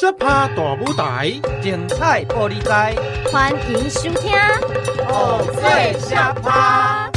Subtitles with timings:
[0.00, 1.30] 小趴大舞台，
[1.62, 2.92] 精彩玻璃台，
[3.30, 4.32] 欢迎收听
[5.08, 7.08] 《偶最小趴》。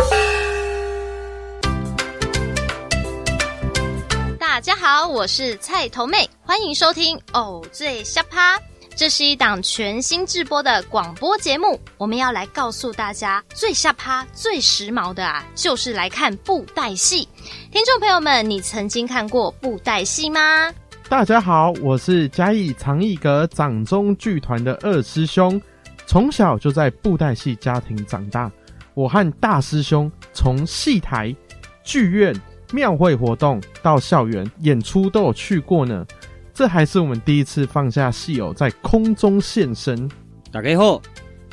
[4.38, 8.60] 大家好，我是菜头妹，欢迎收听《偶最小趴》。
[8.96, 17.28] 这是一档全新制播的广播节目，我们要来告诉大家，最下趴、最时髦的啊，就是来看布袋戏。
[17.72, 20.72] 听众朋友们，你曾经看过布袋戏吗？
[21.10, 25.60] 大家好，我是嘉义长艺阁掌中剧团的二师兄，
[26.06, 28.52] 从小就在布袋戏家庭长大。
[28.94, 31.34] 我和大师兄从戏台、
[31.82, 32.36] 剧院、
[32.74, 36.06] 庙会活动到校园演出都有去过呢。
[36.54, 40.12] 这还是我们第一次放下戏偶在空中现身。
[40.52, 41.02] 大家好，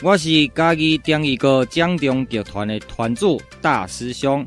[0.02, 4.44] 我是嘉义长艺阁掌中剧团的团主大师兄。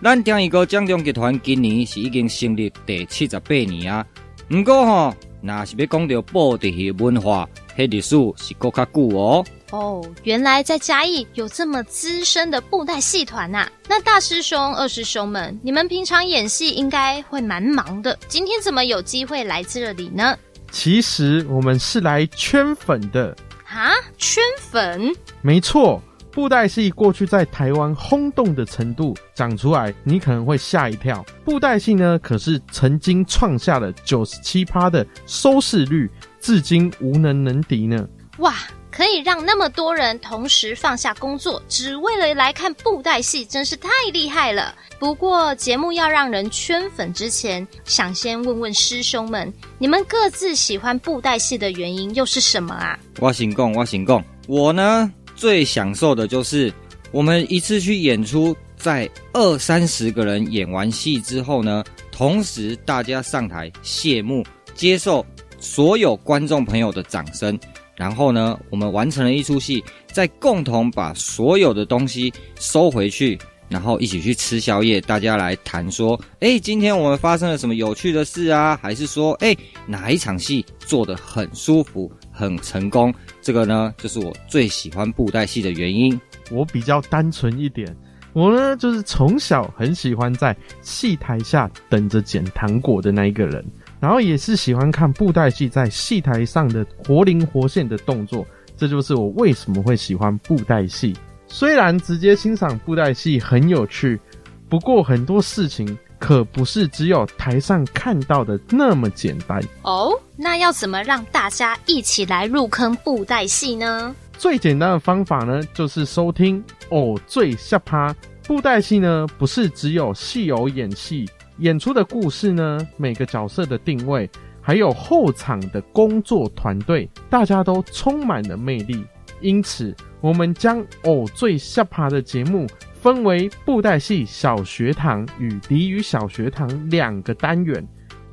[0.00, 4.06] 咱长艺阁掌中剧团今年是已经成立第七十八年啊。
[4.48, 9.44] 不过吼，那是要讲到布袋戏文化，迄历史是够较久哦。
[9.70, 13.66] 哦，原来在嘉义有这么资深的布袋戏团呐！
[13.88, 20.38] 那大师兄、二师兄们，你们平常演戏应该会蛮忙的，今天怎么有机会来这里呢？
[20.70, 23.36] 其实我们是来圈粉的。
[23.66, 25.12] 啊，圈粉？
[25.40, 26.00] 没错，
[26.34, 31.24] 布袋戏过去在台湾轰动的程度，讲出来你可能会吓一跳。
[31.44, 38.06] 布袋戏呢，可是曾经创下了九十七趴的收视率，至今无能能敌呢。
[38.38, 38.52] 哇！
[38.90, 44.72] 可以让那么多人同时放下工作，只为了来看布袋戏，真是太厉害了。
[45.00, 52.96] 不过节目要让人圈粉之前，想先问问师兄们，你们各自喜欢布袋戏的原因又是什么啊？
[53.18, 56.72] 我先讲，我先讲，我呢最享受的就是
[57.10, 65.24] 我们一次去演出，在二三十个人演完戏之后呢，同时大家上台谢幕，接受
[65.58, 67.58] 所有观众朋友的掌声。
[67.96, 75.00] 然后呢，我们完成了一出戏，再共同把所有的东西收回去，然后一起去吃宵夜。
[75.00, 78.76] 大家来谈说，哎，今天我们发生了什么有趣的事啊？
[78.82, 79.56] 还是说，哎，
[79.86, 83.14] 哪一场戏做得很舒服、很成功？
[83.40, 86.20] 这个呢，就是我最喜欢布袋戏的原因。
[86.50, 87.96] 我比较单纯一点，
[88.34, 93.64] 我呢就是从小很喜欢在戏台下等着捡糖果的那一个人。
[94.00, 98.46] 然后也是喜欢看布袋戏在戏台上的活灵活现的动作，
[98.76, 101.14] 这就是我为什么会喜欢布袋戏。
[101.46, 104.20] 虽然直接欣赏布袋戏很有趣，
[104.68, 110.12] 不过很多事情可不是只有台上看到的那么简单哦。
[110.36, 114.14] 那要怎么让大家一起来入坑布袋戏呢？
[114.36, 118.14] 最简单的方法呢，就是收听偶最下趴。
[118.46, 121.28] 布袋戏呢，不是只有戏偶演戏。
[121.58, 124.28] 演出的故事呢，每个角色的定位，
[124.60, 129.04] 还有后场的工作团队，大家都充满了魅力。
[129.40, 132.66] 因此，我们将偶最下趴的节目
[133.04, 137.86] 分为布袋戏小学堂与俚语小学堂两个单元，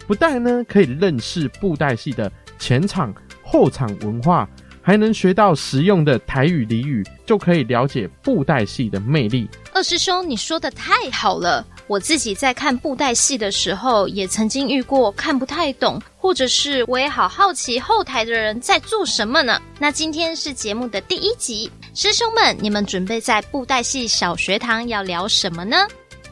[0.08, 4.48] 不但呢可以认识布袋戏的前场、后场文化，
[4.82, 9.50] 还能学到实用的台语俚语，就可以了解布袋戏的魅力。
[9.74, 11.68] 二师兄，你说的太好了。
[11.88, 19.62] 我自己在看布袋戏的时候，也曾经遇过看不太懂，或者是我也好好奇后台的人在做什么呢？
[19.78, 25.76] 那今天是节目的第一集，师兄们，你们准备在布袋戏小学堂要聊什么呢？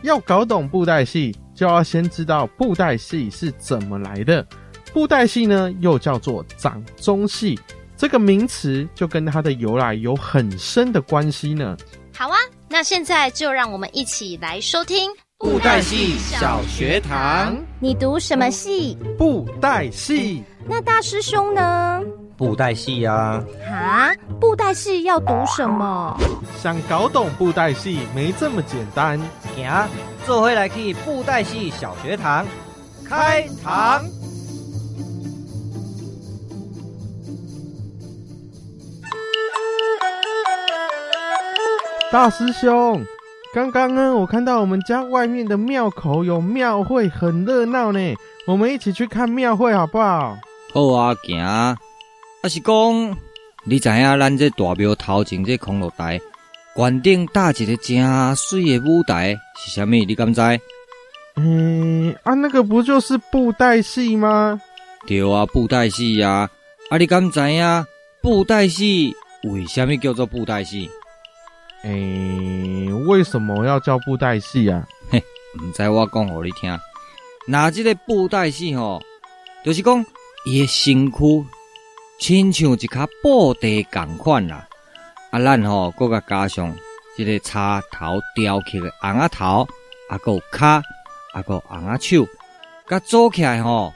[0.03, 4.45] 要搞懂布袋戏，就要先知道布袋戏是怎么来的。
[4.93, 7.59] 布袋戏呢，又叫做掌中戏，
[7.97, 11.75] 这个名词就跟它的由来有很深的关系呢。
[12.15, 12.37] 好啊，
[12.69, 15.11] 那现在就让我们一起来收听。
[15.41, 18.97] 布袋戏小学堂，你读什么戏？
[19.17, 20.43] 布袋戏。
[20.67, 22.01] 那大师兄呢？
[22.35, 23.41] 布袋戏呀。
[23.65, 26.19] 啊，布袋戏要读什么？
[26.61, 29.17] 想搞懂布袋戏没这么简单。
[29.55, 29.87] 行，
[30.25, 32.45] 坐回来去布袋戏小学堂
[33.07, 34.03] 开堂。
[42.11, 43.01] 大师兄。
[43.51, 47.99] 刚刚呢，我看到我们家外面的庙口有庙会，很热闹呢。
[48.45, 50.37] 我们一起去看庙会好不好？
[50.71, 51.75] 好啊，行啊。
[52.43, 53.17] 啊是讲，
[53.63, 56.21] 你知影咱这大庙头前这空露台，
[56.75, 59.89] 关顶搭一个正水的舞台是啥物？
[59.89, 60.41] 你敢知？
[61.35, 64.61] 嗯，啊，那个不就是布袋戏吗？
[65.07, 66.47] 对啊，布袋戏呀。
[66.91, 67.85] 啊，你敢知影
[68.21, 70.87] 布袋戏为什么叫做布袋戏？
[71.83, 74.85] 诶、欸，为什么要叫布袋戏啊？
[75.09, 75.23] 嘿，
[75.61, 76.77] 唔知我讲互你听。
[77.47, 79.01] 那即个布袋戏吼，
[79.63, 80.05] 就是讲
[80.45, 81.45] 伊诶身躯
[82.19, 84.67] 亲像一卡布袋共款啦。
[85.31, 86.75] 啊，咱吼搁甲加上
[87.15, 89.67] 即个插头雕刻的红仔头，
[90.09, 90.65] 啊，搁有脚，
[91.33, 92.27] 啊，搁有红仔手，
[92.89, 93.93] 甲做起来吼，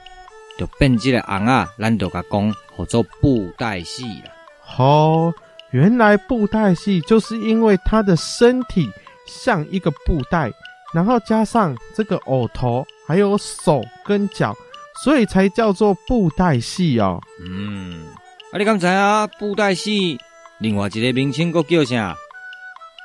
[0.58, 4.32] 就变即个红仔，咱就甲讲，叫做布袋戏啦。
[4.78, 5.34] 哦，
[5.74, 8.88] 原来布袋戏就是因为他的身体
[9.26, 10.52] 像一个布袋，
[10.94, 14.54] 然后加上这个偶头，还有手跟脚，
[15.02, 17.20] 所以才叫做布袋戏哦。
[17.44, 18.06] 嗯，
[18.52, 19.26] 啊，你敢知啊？
[19.26, 20.16] 布袋戏。
[20.58, 22.14] 另外一个名称搁叫啥？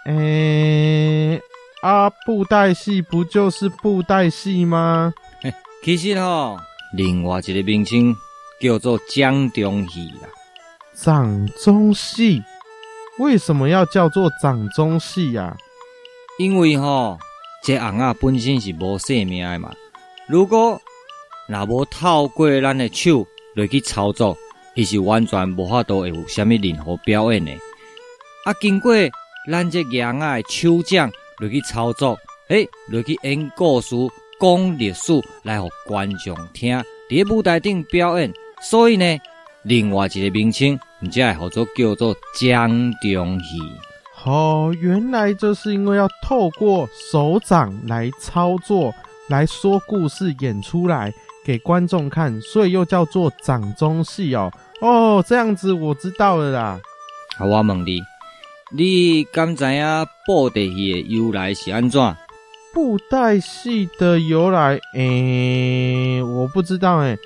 [0.06, 1.42] 诶、欸，
[1.82, 5.12] 啊，布袋戏不就是布袋戏吗？
[5.42, 5.52] 欸、
[5.84, 6.62] 其实哦，
[6.94, 8.16] 另外一个名称
[8.62, 10.30] 叫做掌中戏啦。
[10.94, 12.44] 掌中戏
[13.20, 15.56] 为什么要叫做掌中戏呀？
[16.38, 17.18] 因为吼，
[17.64, 19.72] 这红仔本身是无生命的嘛。
[20.28, 20.82] 如果
[21.48, 23.26] 若无透过咱的手
[23.56, 24.36] 来去操作。
[24.76, 27.52] 伊是完全无法度会有虾米任何表演的，
[28.46, 28.94] 啊，经过
[29.52, 32.18] 咱这样的手掌来去操作，
[32.48, 33.94] 诶、来去演故事、
[34.40, 35.12] 讲历史，
[35.44, 38.32] 来互观众听，伫舞台顶表演。
[38.62, 39.18] 所以呢，
[39.70, 43.60] 另外一个名称，唔才会叫做叫做掌中戏。
[44.26, 48.92] 哦，原来就是因为要透过手掌来操作，
[49.30, 51.14] 来说故事，演出来
[51.46, 54.52] 给观众看，所以又叫做掌中戏哦。
[54.82, 56.80] 哦，这样子我知道了啦。
[57.38, 58.02] 好，我问你，
[58.72, 59.86] 你敢知影
[60.26, 62.02] 布袋戏的由来是安怎？
[62.74, 67.20] 布袋戏的由来，诶、欸，我不知道诶、欸。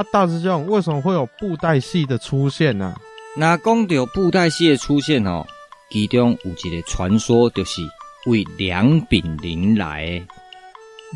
[0.00, 3.00] 啊，大师兄，为什么会有布袋戏的出现呢、啊？
[3.36, 5.46] 那讲到布袋戏的出现哦，
[5.90, 7.82] 其中有一个传说，就是
[8.24, 10.26] 为梁炳麟来的。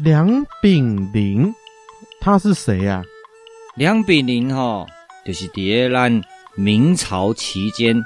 [0.03, 1.51] 梁炳麟，
[2.21, 3.05] 他是谁呀、啊？
[3.75, 4.87] 梁炳麟吼。
[5.25, 6.23] 就是伫个咱
[6.55, 7.97] 明朝期间，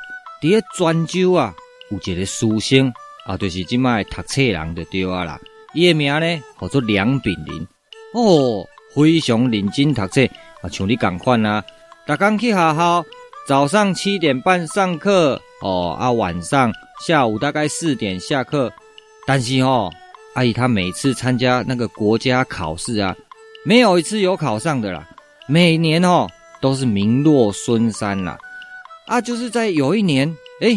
[0.41, 1.53] 伫个泉州啊，
[1.91, 2.93] 有一个书生
[3.27, 5.41] 啊，就是即卖读册人就对啊啦。
[5.75, 7.67] 伊个名呢叫做梁炳麟
[8.15, 8.65] 哦，
[8.95, 10.21] 非常认真读册
[10.63, 11.65] 啊，像你共款啊，
[12.07, 13.05] 逐工去学校，
[13.47, 16.73] 早上七点半上课哦，啊晚上
[17.07, 18.73] 下午大概四点下课。
[19.27, 19.91] 但是哦，
[20.35, 23.15] 阿姨她每次参加那个国家考试啊，
[23.65, 25.09] 没有一次有考上的啦。
[25.47, 26.27] 每年哦。
[26.61, 28.37] 都是名落孙山啦，
[29.07, 30.29] 啊，就是在有一年，
[30.61, 30.77] 哎，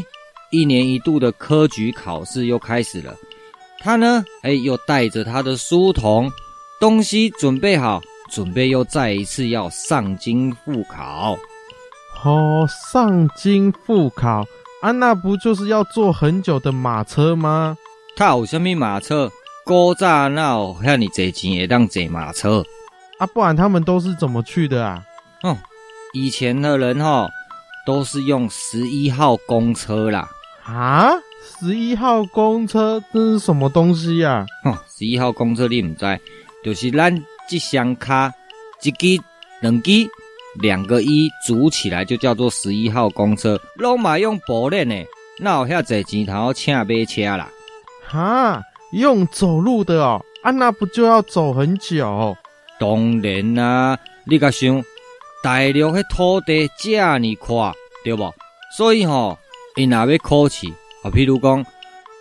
[0.51, 3.15] 一年一度的科举考试又开始了。
[3.79, 6.31] 他呢，哎，又带着他的书童，
[6.79, 7.99] 东西准备好，
[8.31, 11.37] 准备又再一次要上京赴考。
[12.23, 14.45] 哦，上京赴考
[14.81, 17.75] 啊，那不就是要坐很久的马车吗？
[18.15, 19.29] 他有什么马车？
[19.65, 22.63] 古早哪有遐尔多钱会当坐马车？
[23.19, 25.03] 啊，不然他们都是怎么去的啊？
[25.43, 25.57] 哦。
[26.13, 27.29] 以前的人哈，
[27.85, 30.29] 都是用十一号公车啦。
[30.63, 31.11] 啊，
[31.59, 34.45] 十一号公车这是什么东西呀？
[34.65, 36.19] 哦，十一号公车你唔知，
[36.63, 37.15] 就是咱
[37.51, 38.33] 这双卡
[38.81, 39.21] 一支
[39.59, 39.91] 两支
[40.61, 43.59] 两个一组起来就叫做十一号公车。
[43.75, 44.95] 拢嘛用步练呢，
[45.37, 47.49] 那有遐侪钱头请买车啦？
[48.07, 48.61] 哈，
[48.93, 52.37] 用走路的哦，啊，那不就要走很久？
[52.79, 54.81] 当然啦，你甲想。
[55.43, 57.73] 大陆的土地遮尔宽，
[58.05, 58.33] 对无？
[58.77, 59.37] 所以吼，
[59.75, 60.67] 因若要考试
[61.03, 61.65] 啊，譬如讲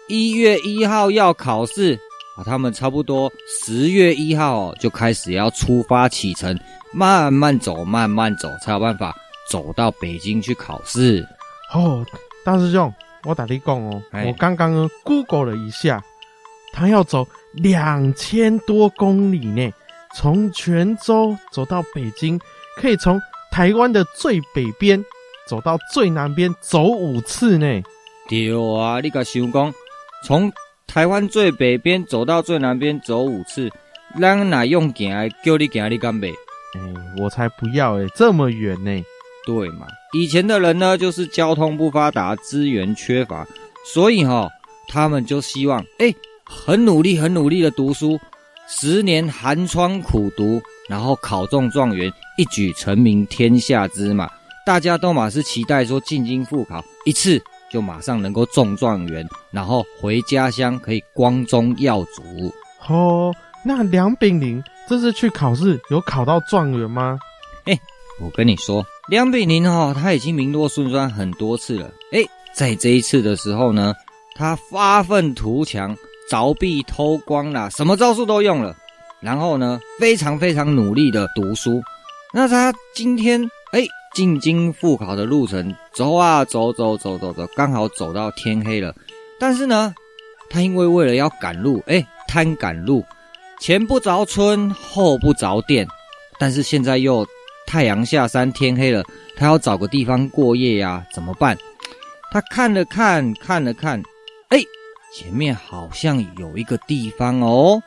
[0.09, 2.01] 一月一号要考试
[2.37, 3.31] 啊，他们差不多
[3.63, 6.59] 十月一号就开始要出发启程，
[6.93, 9.15] 慢慢走，慢慢走，才有办法
[9.51, 11.27] 走到北京去考试。
[11.75, 12.05] 哦，
[12.45, 12.93] 大师兄，
[13.25, 16.03] 我打你讲哦，我刚刚 Google 了一下，
[16.73, 19.71] 他要走两千多公里呢，
[20.15, 22.41] 从泉州走到北京。
[22.77, 23.21] 可以从
[23.51, 25.05] 台湾的最北边
[25.47, 27.83] 走到最南边，走五次呢。
[28.27, 29.75] 对啊，你个想讲，
[30.25, 30.51] 从
[30.93, 33.71] 台湾最北边走到最南边走五次，
[34.21, 36.33] 咱哪用行来叫你行，你敢袂？
[36.75, 38.91] 哎、欸，我才不要哎、欸，这么远呢。
[39.47, 43.47] 对嘛，以前的人呢，就是交通不发达，资源缺乏，
[43.87, 44.51] 所以哈，
[44.89, 48.19] 他们就希望哎、欸，很努力，很努力的读书，
[48.67, 50.61] 十年寒窗苦读。
[50.89, 54.29] 然后考中状元，一举成名天下知嘛。
[54.67, 62.23] 大家都马是期待说进京赴考一次就马上能够中状元，然后回家乡可以光宗耀祖。
[62.89, 63.33] 哦，
[63.65, 67.19] 那梁炳麟这次去考试有考到状元吗？
[67.65, 67.79] 哎，
[68.21, 71.91] 我跟你说，梁炳麟哦，他已经名落孙山很多次了。
[72.13, 73.95] 哎，在这一次的时候呢，
[74.35, 75.97] 他发愤图强，
[76.31, 78.75] 凿壁偷光啦，什么招数都用了。
[79.21, 81.83] 然后呢，非常非常努力的读书，
[82.33, 83.49] 那他今天哎，
[84.13, 88.95] 进京赴考的路程走啊走走走走走，刚好走到天黑了。
[89.39, 89.95] 但是呢，
[90.49, 93.05] 他因为为了要赶路，哎，贪赶路，
[93.61, 95.87] 前不着村后不着店，
[96.39, 97.27] 但是现在又
[97.67, 99.03] 太阳下山，天黑了，
[99.37, 101.57] 他要找个地方过夜呀，怎么办？
[102.33, 104.03] 他看了看，看了看，
[104.49, 104.61] 哎，
[105.13, 107.83] 前面好像有一个地方哦，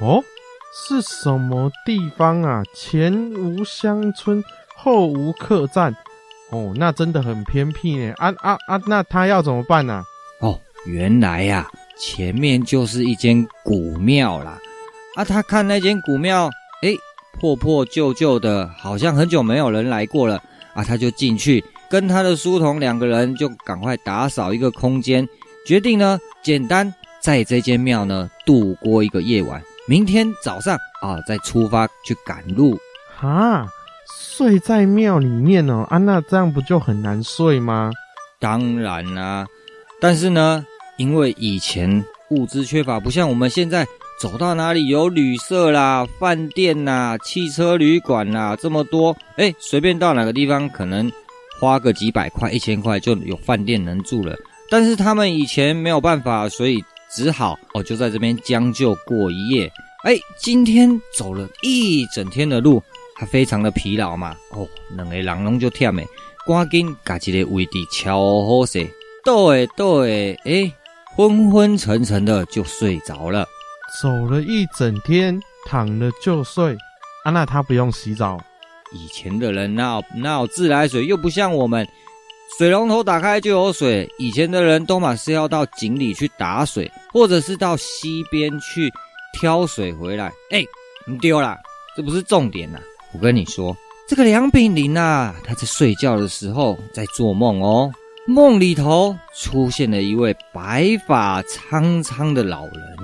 [0.00, 0.22] 哦。
[0.70, 2.62] 是什么地方啊？
[2.74, 4.44] 前无乡村，
[4.88, 5.94] 后无客栈，
[6.48, 8.14] 哦，那真的很偏僻呢。
[8.16, 8.80] 啊啊啊！
[8.86, 10.02] 那他要怎么办呢？
[10.40, 11.68] 哦，原来呀、啊，
[11.98, 14.58] 前面就是一间古庙啦。
[15.14, 16.48] 啊，他看那间古庙，
[16.80, 16.94] 哎，
[17.38, 20.42] 破破旧旧的，好像很久没有人来过了。
[20.72, 25.28] 啊，他就进去，跟他的书童两个人就赶快打扫一个空间，
[25.66, 29.62] 决定呢，简单在这间庙呢度过一个夜晚。
[29.86, 32.78] 明天早上啊，再出发去赶路。
[33.18, 33.66] 哈，
[34.38, 37.90] 睡在庙里面哦，啊，那这样不就很难睡吗？
[38.38, 39.44] 当然啦、
[40.00, 40.64] 但是呢，
[40.96, 43.84] 因为以前物资缺乏，不像我们现在
[44.20, 51.10] 走到哪里有旅社啦、饭店呐、汽车旅馆啦这么多，哎，随便到哪个地方，可能
[51.60, 54.36] 花个几百块、一千块就有饭店能住了。
[54.70, 56.80] 但是他们以前没有办法，所以。
[57.10, 59.72] 只好哦，就在这边将就过一夜。
[60.04, 62.82] 哎，今天走了一整天的路，
[63.18, 64.36] 还非常的疲劳嘛。
[64.50, 66.06] 哦，两个人拢就忝诶，
[66.46, 68.88] 赶紧把一个位置超好势，
[69.24, 70.72] 倒诶倒诶，哎，
[71.16, 73.44] 昏昏沉沉的就睡着了。
[74.00, 76.76] 走了一整天，躺了就睡。
[77.24, 78.40] 啊，那他不用洗澡？
[78.92, 81.86] 以前的人那有哪有自来水，又不像我们。
[82.56, 88.90] 水龙头打开就有水，以前的人都嘛是要到井里去打水，或者是到溪边去
[89.38, 90.32] 挑水回来。
[90.50, 90.64] 哎，
[91.04, 91.58] 你丢了，
[91.94, 92.82] 这不是重点呐、啊！
[93.12, 97.90] 我跟你说，这个梁炳麟啊，他在睡觉的时候在做梦哦，
[98.26, 102.96] 梦里头出现了一位白发苍苍的老人，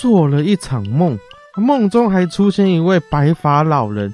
[0.00, 1.18] 做了一场梦，
[1.56, 4.12] 梦中还出现一位白发老人，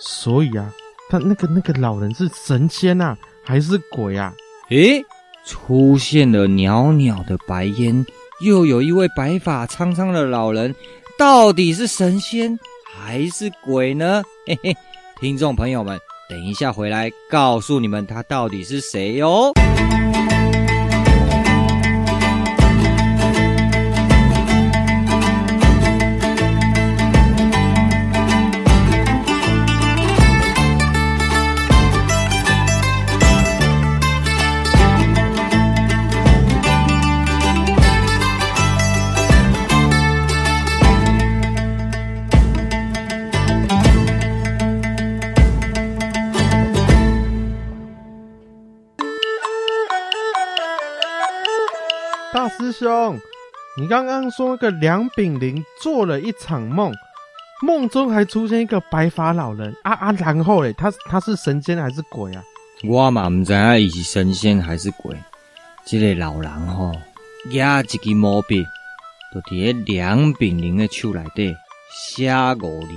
[0.00, 0.72] 所以啊，
[1.08, 3.18] 他那个那个老人是神仙呐、啊。
[3.46, 4.32] 还是鬼啊？
[4.70, 5.04] 诶，
[5.44, 8.06] 出现了袅袅的白烟，
[8.40, 10.74] 又有一位白发苍苍的老人，
[11.18, 12.58] 到底是神仙
[13.06, 14.22] 还是鬼呢？
[14.46, 14.74] 嘿嘿，
[15.20, 19.52] 听众朋友们，等一下回来告诉你们他到底是谁哟。
[52.48, 53.18] 师兄，
[53.76, 56.92] 你刚刚说那个梁炳麟做了一场梦，
[57.62, 60.12] 梦中还出现一个白发老人啊啊！
[60.12, 62.42] 然后嘞，他他是神仙还是鬼啊？
[62.84, 65.16] 我嘛不知道他是神仙还是鬼。
[65.84, 66.92] 这个老人吼，
[67.50, 68.64] 压一支毛笔，
[69.32, 71.54] 就在梁炳麟的手内底
[71.92, 72.32] 写
[72.62, 72.88] 五字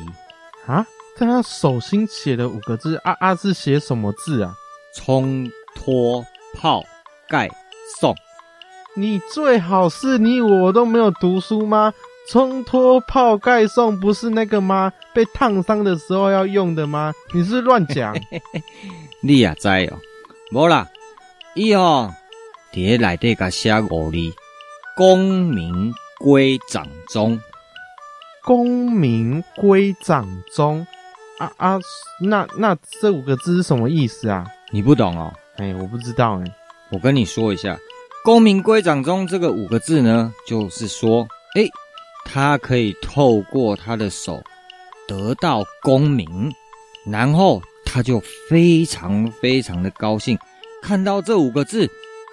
[0.68, 0.86] 啊，
[1.18, 4.54] 在他手心写了五个字啊啊，是写什么字啊？
[4.94, 6.26] 冲脱
[6.56, 6.84] 泡
[7.28, 7.50] 盖
[8.00, 8.16] 送。
[9.00, 11.94] 你最好是你我都没有读书吗？
[12.28, 14.92] 冲脱泡盖送不是那个吗？
[15.14, 17.14] 被烫伤的时候要用的吗？
[17.32, 18.16] 你是乱讲。
[19.22, 20.00] 你也知哦，
[20.52, 20.90] 无啦，
[21.54, 22.12] 伊哦，
[22.74, 24.18] 伫内底甲写五字，
[24.96, 27.40] 功名归掌中。
[28.44, 30.88] 功名归掌中，
[31.38, 31.80] 啊啊，
[32.20, 34.44] 那那这五个字是什么意思啊？
[34.72, 35.32] 你不懂哦？
[35.58, 36.52] 哎，我不知道哎，
[36.90, 37.78] 我跟你说一下。
[38.28, 41.66] 功名归掌中这个五个字呢，就是说，哎，
[42.26, 44.44] 他可以透过他的手
[45.08, 46.52] 得到功名，
[47.06, 50.38] 然后他就非常非常的高兴，
[50.82, 51.90] 看到这五个字，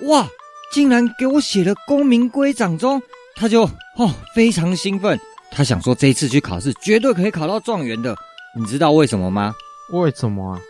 [0.09, 0.27] 哇，
[0.73, 3.01] 竟然给我写了功名归掌中，
[3.37, 3.63] 他就
[3.95, 5.17] 哦非常兴奋，
[5.53, 8.17] 他想说这一次去考试绝对可以考到状元的，
[8.59, 9.55] 你知道为什么吗？
[9.93, 10.61] 为什么啊？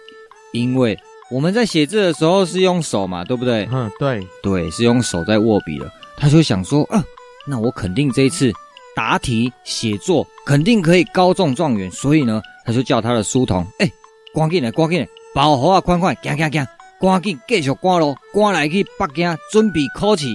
[0.52, 0.94] 因为。
[1.34, 3.68] 我们在写字的时候是用手嘛，对不对？
[3.72, 5.90] 嗯，对，对，是用手在握笔的。
[6.16, 7.04] 他就想说，啊，
[7.44, 8.52] 那我肯定这一次
[8.94, 11.90] 答题写作肯定可以高中状元。
[11.90, 13.90] 所以呢，他就叫他的书童，哎，
[14.32, 16.64] 赶紧来，赶紧来，包好啊，快快，行行行，
[17.00, 20.28] 赶紧继续赶路，赶来去北京准备考试。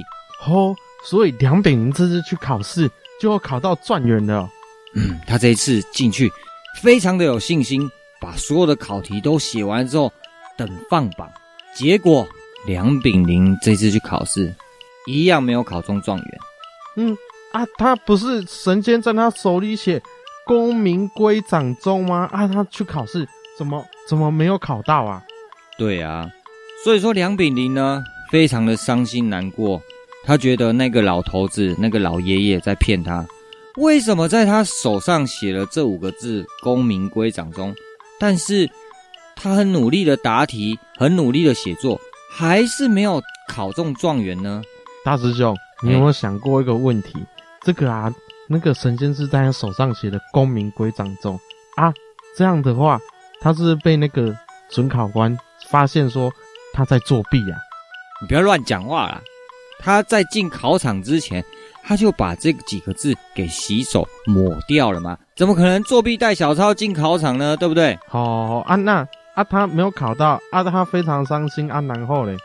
[0.50, 0.75] 哦，
[1.06, 2.91] 所以梁炳麟这次去考试
[3.22, 4.50] 就要考到状元了。
[4.96, 6.29] 嗯，他这一次进去
[6.82, 7.89] 非常的有信心。
[8.22, 10.12] 把所有的考题都写完之后，
[10.60, 11.32] 等放榜。
[11.74, 12.28] 结果
[12.68, 14.54] 梁炳麟这次去考试，
[15.08, 16.39] 一样没有考中状元。
[16.98, 17.18] 嗯
[17.54, 20.01] 啊，他不是神仙在他手里写
[20.46, 22.30] “功名归掌中”吗？
[22.34, 23.25] 啊，他去考试
[23.58, 25.24] 怎么怎么没有考到啊？
[25.78, 26.30] 对啊，
[26.84, 29.82] 所以说梁炳麟呢，非常的伤心难过。
[30.25, 33.25] 他觉得那个老头子、那个老爷爷在骗他。
[33.78, 37.74] 为什么在他手上写了这五个字“功名归掌中”，
[38.20, 38.70] 但是
[39.41, 41.98] 他很努力的答题，很努力的写作，
[42.29, 44.62] 还是没有考中状元呢？
[45.05, 47.13] 大师兄，你有没有想过一个问题？
[47.13, 47.27] 欸、
[47.62, 48.13] 这个啊，
[48.50, 51.39] 那个神仙是在他手上写的“功名归掌中”
[51.77, 51.93] 啊，
[52.36, 53.00] 这样的话，
[53.39, 54.36] 他是被那个
[54.69, 55.36] 准考官
[55.69, 56.29] 发现说
[56.74, 57.58] 他在作弊啊？
[58.22, 59.22] 你不要乱讲话啦！
[59.79, 61.41] 他在进考场之前。
[61.81, 65.17] 他就把这几个字给洗手抹掉了嘛？
[65.36, 67.58] 怎么可能作弊带小抄进考场呢？
[67.58, 67.98] 对不对？
[68.12, 69.08] 哦，啊那
[69.39, 72.36] 啊他没有考到，啊他非常伤心啊，然后嘞？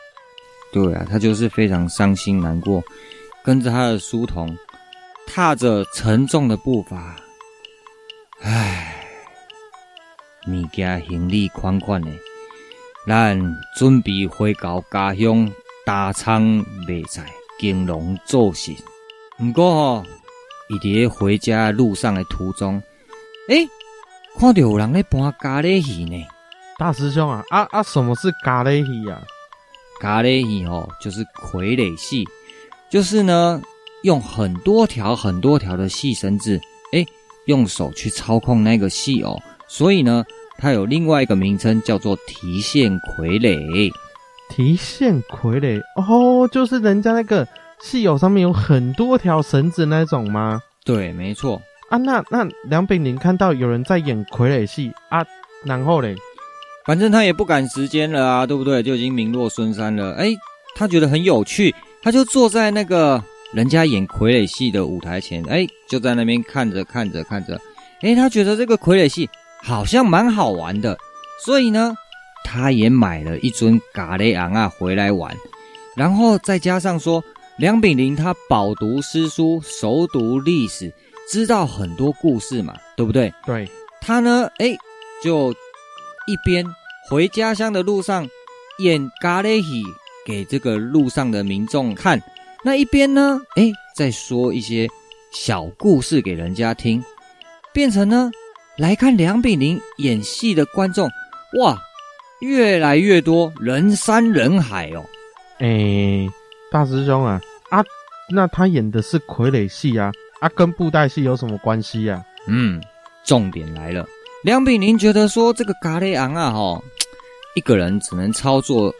[0.71, 2.81] 对啊，他就是非常伤心难过，
[3.43, 4.57] 跟着他的书童，
[5.27, 7.17] 踏着沉重的步伐，
[8.39, 9.05] 唉，
[10.47, 12.09] 物件行李款款的，
[13.05, 13.37] 咱
[13.75, 15.51] 准备回到家乡，
[15.85, 16.41] 打仓
[16.87, 17.25] 卖菜，
[17.59, 18.71] 金融做事。
[19.37, 20.05] 不过哦，
[20.69, 22.81] 伊伫回家路上的途中，
[23.49, 23.67] 诶，
[24.39, 26.25] 看到有人在搬咖喱鱼呢。
[26.77, 29.21] 大师兄啊，啊啊，什么是咖喱戏啊？
[30.01, 32.25] 咖喱戏哦，就是傀儡戏，
[32.89, 33.61] 就是呢，
[34.03, 36.59] 用很多条很多条的细绳子，
[36.91, 37.05] 诶，
[37.45, 40.25] 用手去操控那个戏偶，所以呢，
[40.57, 43.91] 它有另外一个名称叫做提线傀儡。
[44.49, 47.47] 提线傀儡哦，就是人家那个。
[47.81, 50.61] 戏偶上面有很多条绳子那种吗？
[50.85, 51.97] 对，没错啊。
[51.97, 55.23] 那那梁炳麟看到有人在演傀儡戏啊，
[55.65, 56.15] 然后嘞，
[56.85, 58.83] 反正他也不赶时间了啊，对不对？
[58.83, 60.13] 就已经名落孙山了。
[60.15, 60.35] 哎，
[60.75, 67.59] 他觉得很有趣，他就坐在那个人家演傀儡戏的舞台前，哎，就在那边看着看着看着，
[68.01, 69.29] 哎，他觉得这个傀儡戏
[69.63, 70.97] 好像蛮好玩的，
[71.43, 71.95] 所以呢，
[72.43, 75.35] 他也买了一尊嘎雷昂啊回来玩，
[75.95, 77.23] 然后再加上说。
[77.57, 80.93] 梁炳麟他饱读诗书，熟读历史，
[81.31, 83.33] 知道很多故事嘛，对不对？
[83.45, 83.65] 对。
[84.01, 84.75] 他呢，哎，
[85.23, 85.55] 就
[86.27, 86.65] 一边
[87.09, 88.27] 回家乡的路上
[88.79, 89.83] 演咖喱戏
[90.25, 92.21] 给这个路上的民众看，
[92.63, 94.87] 那一边呢，哎，再说一些
[95.31, 97.03] 小故事给人家听，
[97.73, 98.31] 变成呢
[98.77, 101.09] 来看梁炳麟演戏的观众，
[101.59, 101.81] 哇，
[102.41, 105.05] 越来越多，人山人海哦。
[105.59, 106.27] 哎。
[106.71, 107.81] 大师兄啊啊，
[108.29, 110.11] 那他演的是傀儡戏啊
[110.41, 112.21] 啊，跟布袋戏有什么关系呀？
[112.47, 112.81] 嗯，
[113.23, 114.05] 重点来了，
[114.45, 116.79] 梁炳麟觉得说这个咖喱昂啊，哈，
[117.55, 118.93] 一个人只能操作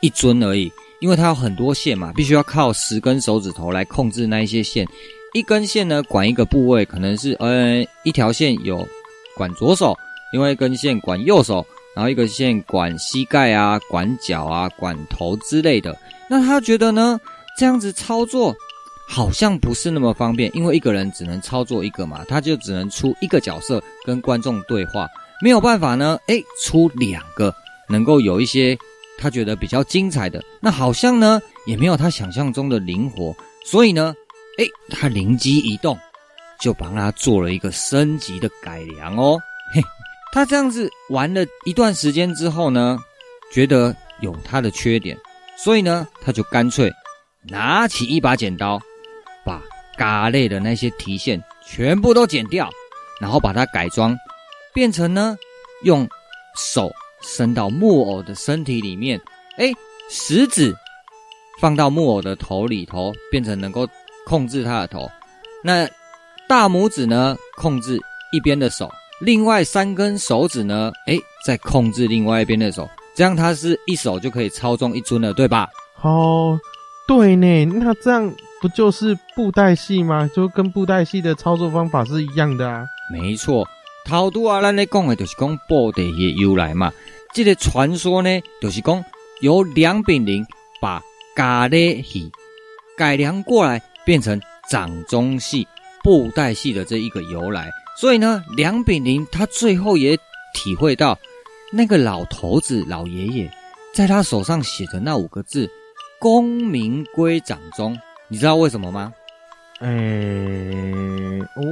[0.00, 4.86] 一尊而已，因为他有很多线嘛，必须要靠十根手指头来控制那一些线，
[5.34, 8.86] 一根线呢管一个部位，可能是呃一条线有
[9.36, 9.92] 管左手，
[10.32, 15.98] 另外一根线管右手，然后一根线管膝盖啊、管脚啊、管头之类的。
[16.30, 17.20] 那他觉得呢？
[17.58, 18.54] 这样子操作
[19.08, 25.08] 好像不是那么方便，因为一个人只能操作一个嘛，他就只能出一个角色跟观众对话，
[25.40, 27.54] 没有办法呢，诶，出两个
[27.88, 28.76] 能够有一些
[29.16, 30.42] 他觉得比较精彩的。
[30.60, 34.14] 那好像呢，也没有他想象中的灵活，所以呢，
[34.58, 35.98] 诶，他灵机一动，
[36.60, 39.38] 就帮他做了一个升级的改良哦。
[39.72, 39.80] 嘿，
[40.32, 42.98] 他这样子玩了一段时间之后呢，
[43.52, 45.16] 觉得有他的缺点。
[45.56, 46.92] 所以呢，他就干脆
[47.44, 48.78] 拿起一把剪刀，
[49.46, 49.62] 把
[49.96, 52.68] 嘎类的那些提线全部都剪掉，
[53.20, 54.14] 然后把它改装，
[54.74, 55.38] 变成呢，
[55.84, 56.06] 用
[56.56, 56.90] 手
[57.22, 59.20] 伸到木偶的身体里面，
[59.56, 59.72] 哎，
[60.10, 60.74] 食指
[61.60, 63.88] 放到木偶的头里头，变成能够
[64.26, 65.08] 控制他的头。
[65.62, 65.88] 那
[66.48, 67.98] 大拇指呢，控制
[68.32, 72.88] 一边的手，另外三根手指呢，哎，再控制另外一边的手。
[73.14, 75.66] 这样他是一手就可以操纵一尊了，对吧？
[76.02, 76.60] 哦，
[77.08, 78.30] 对呢，那这样
[78.66, 80.28] 不就是布袋戏吗？
[80.34, 82.84] 就跟布袋戏的操作方法是一样的啊。
[83.12, 83.64] 没错，
[84.04, 86.92] 头拄啊，咱咧讲的就是讲布袋戏由来嘛。
[87.32, 89.04] 这个传说呢，就是讲
[89.40, 90.44] 由梁炳麟
[90.80, 91.00] 把
[91.36, 92.28] 咖喱戏
[92.96, 95.68] 改良过来，变成掌中戏、
[96.02, 97.70] 布袋戏的这一个由来。
[97.96, 100.18] 所以呢，梁炳麟他最后也
[100.54, 101.16] 体会到。
[101.72, 103.50] 那个老头子、老爷爷，
[103.94, 105.70] 在他手上写的那五个字
[106.18, 107.96] “功名归掌中”，
[108.28, 109.12] 你知道为什么吗？
[109.80, 109.88] 哎，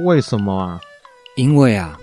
[0.05, 0.79] 为什么啊？
[1.35, 1.99] 因为啊，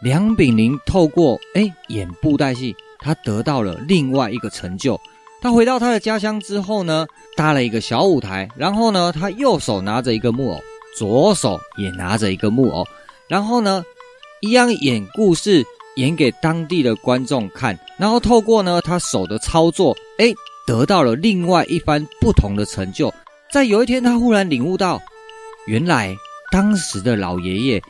[0.00, 5.00] 梁炳麟透过哎演布袋戏，他得到了另外一个成就。
[5.40, 7.06] 他回到他的家乡之后呢，
[7.36, 10.60] 搭了一个小舞台，然后呢，他右手拿着一个木偶，
[10.96, 12.84] 左手也拿着一个木偶，
[13.26, 13.84] 然后呢，
[14.40, 15.64] 一样演故事，
[15.96, 20.32] 演给当地的观众看，然后透过呢他手的操作，哎，
[20.66, 23.12] 得到了另外一番不同的成就。
[23.50, 25.00] 在有一天，他忽然领悟到，
[25.66, 26.14] 原来
[26.52, 27.82] 当时的老爷爷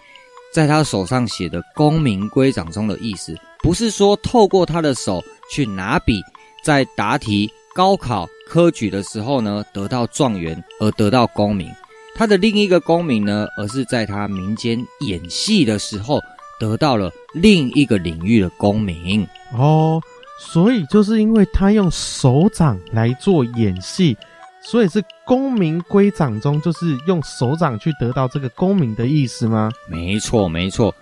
[0.52, 6.22] 在他手上写的《公民归长》中的意思，不是说透过他的手去拿笔。
[6.64, 11.70] 在答题、高考、科举的时候呢，得到状元而得到功名。
[12.14, 16.20] 他的另一个功名呢，而是在他民间演戏的时候，
[16.58, 19.26] 得到了另一个领域的功名。
[19.52, 20.00] 哦，
[20.38, 24.16] 所以就是因为他用手掌来做演戏，
[24.62, 29.70] 所以是功名归掌中，就是用手掌去得到这个功名的意思吗？
[29.88, 30.94] 没错，没错。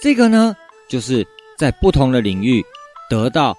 [0.00, 0.56] 这个呢，
[0.88, 2.64] 就是在不同的领域
[3.08, 3.56] 得到。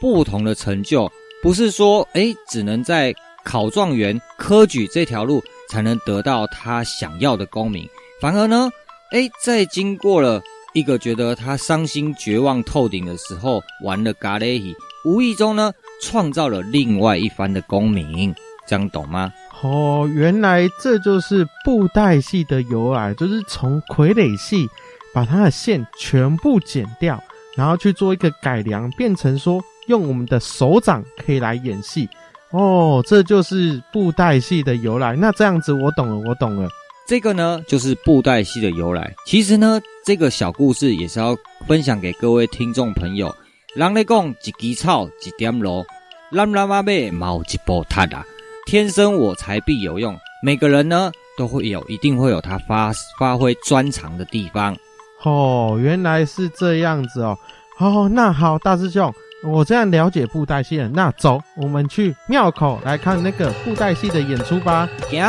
[0.00, 1.08] 不同的成就，
[1.44, 7.88] 不是说诶只能在考状元、科举这条路才能得到他想要的功名，
[8.20, 8.68] 反而呢，
[9.12, 14.74] 诶在经过了一个觉得他伤心绝望透顶的时候，玩了咖喱，
[15.04, 18.34] 无意中呢创造了另外一番的功名，
[18.66, 19.32] 这样懂吗？
[19.62, 24.68] 哦，原来这就是布袋戏的由来，就是从傀儡戏
[25.14, 27.22] 把它的线全部剪掉，
[27.56, 29.62] 然后去做一个改良，变成说。
[29.88, 32.08] 用我们的手掌可以来演戏
[32.52, 35.16] 哦，这就是布袋戏的由来。
[35.16, 36.68] 那这样子我懂了，我懂了。
[37.04, 39.12] 这个呢，就是布袋戏的由来。
[39.26, 43.34] 其实呢，这个小故事也是要分享给各位听众朋友。
[43.74, 45.84] 人咧讲一枝草，一点露，
[46.30, 48.24] 咱咱妈妈毛一波塔啊。
[48.66, 54.76] 天生我材必有用，每个人呢都会有，一定会有他发发挥专长的地方。
[55.24, 57.36] 哦，原来是这样子哦。
[57.78, 59.12] 哦，那好，大师兄。
[59.44, 64.88] 我这样了解布袋戏了，那走，我们去庙口来看那个布袋戏的演出吧。
[65.10, 65.20] 行。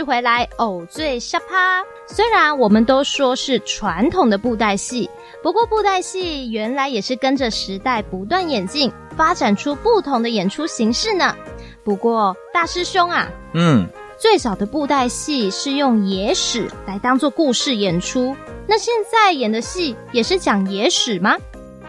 [0.00, 1.84] 续回来，偶最瞎趴。
[2.06, 5.10] 虽然我们都说是传统的布袋戏。
[5.42, 11.36] 不过，布袋戏原来也是跟着时代不断演进，发展出不同的演出形式呢。
[11.84, 13.86] 不过，大师兄啊，嗯，
[14.18, 18.34] 最早的布袋戏是用野史来当做故事演出。
[18.66, 21.36] 那现在演的戏也是讲野史吗？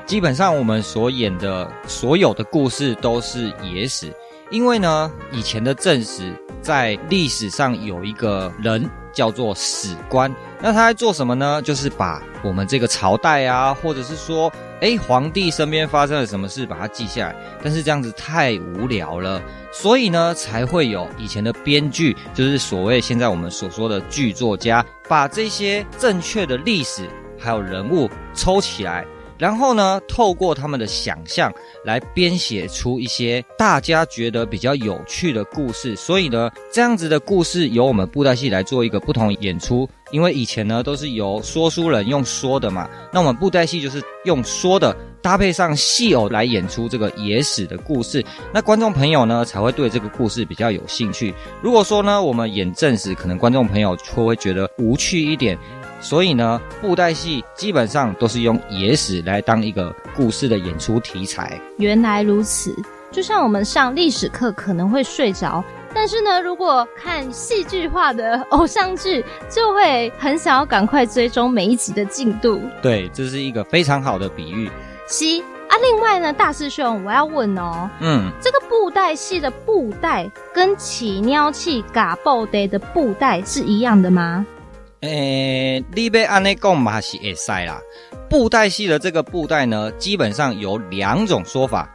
[0.05, 4.13] 基本上，我们所演的所有的故事都是野史，
[4.49, 8.89] 因为呢，以前的正史在历史上有一个人。
[9.13, 11.61] 叫做史官，那他在做什么呢？
[11.61, 17.35] 就是把我们这个朝代啊，或者是说，诶，皇帝身边发生了什么事，把它记下来。
[17.61, 29.05] 但是这样子太无聊了，所以呢，才会有以前的编剧，就是所谓现在我们所说的剧作家，把这些正确的历史还有人物抽起来。
[29.41, 31.51] 然后呢，透过他们的想象
[31.83, 35.95] 来编写出一些大家觉得比较有趣的故事。
[35.95, 39.89] 所以呢，这样子的故事由我们布袋戏来做一个不同演出。
[40.11, 48.23] 因为以前呢都是由说书人用说的嘛，那我们布袋戏就是用说的搭配上戏偶来演出这个野史的故事。
[48.53, 51.33] 那观众朋友呢才会对这个故事比较有兴趣。
[51.63, 55.57] 如果说呢我们演正史，可能观众朋友会会觉得无趣一点。
[56.01, 61.61] 所以呢，布袋戏基本上都是用野史来当一个故事的演出题材。
[61.77, 62.75] 原来如此，
[63.11, 72.59] 就像我们上历史课可能会睡着，但是呢，如果看戏剧化的偶像剧，就会很想要赶快追踪每一集的进度。
[72.81, 74.69] 对，这是一个非常好的比喻。
[75.07, 84.45] 七啊，另外呢，大师兄，我要问哦，嗯，这个布袋戏的布袋跟起尿器嘎爆袋的布袋是一样的吗？
[85.01, 87.81] 诶、欸，你要按呢讲嘛是会使啦。
[88.29, 91.89] 布袋戏的这个布袋呢，基本上有两种说法。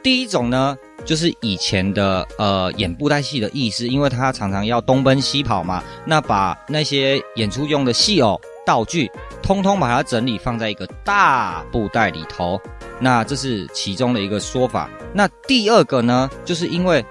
[0.00, 9.10] 第一种呢，就是以前的呃演布袋戏的意思，因为他常常要东奔西跑嘛，那把那些演出用的戏偶道具，
[9.42, 12.60] 通通把它整理放在一个大布袋里头。
[13.00, 14.88] 那这是其中的一个说法。
[15.12, 17.04] 那第二个呢，就是因为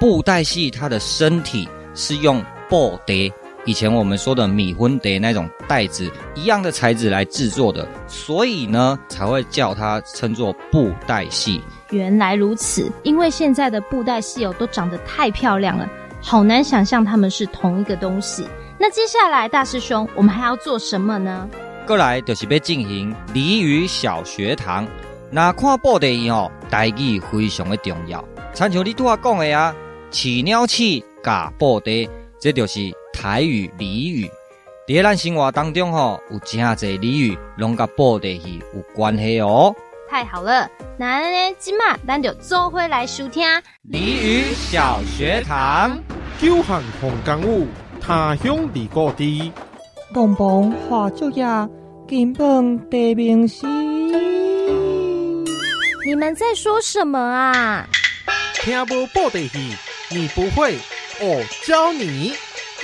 [0.00, 3.14] 布袋戏它的身体是用布袋。
[3.66, 11.60] 以前我们说的米粉的那种袋子一样的材质来制作的，所以呢才会叫它称作布袋戏。
[11.90, 15.88] 原来如此，因为现在的布袋戏哦都长得太漂亮了，
[16.22, 18.46] 好难想象它们是同一个东西。
[18.78, 21.48] 那接下来大师兄，我们还要做什么呢？
[21.88, 24.86] 过来就是要进行俚语小学堂。
[25.28, 28.24] 那看布袋戏哦，台语非常的重要。
[28.52, 29.74] 参像你拄仔讲的啊，
[30.12, 32.80] 饲鸟鼠咬布袋，这就是
[33.16, 34.30] 台语俚语。
[34.86, 39.74] 在咱生活当中吼，有真侪俚语拢甲布袋戏有关系哦。
[40.08, 43.42] 太好了，那呢，今麦咱就做伙来收听
[43.90, 45.98] 俚语小学堂。
[46.38, 47.66] 久旱逢甘雨，
[48.00, 49.50] 他乡离故地。
[50.14, 51.44] 东风化作业，
[52.06, 53.66] 金榜题名时。
[56.06, 57.88] 你们在说什么啊？
[58.54, 59.74] 听无布袋戏，
[60.10, 60.76] 你不会，
[61.20, 62.34] 我教你。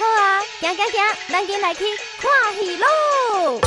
[0.02, 1.84] 好啊，行行行，咱今来去
[2.18, 3.60] 看戏喽。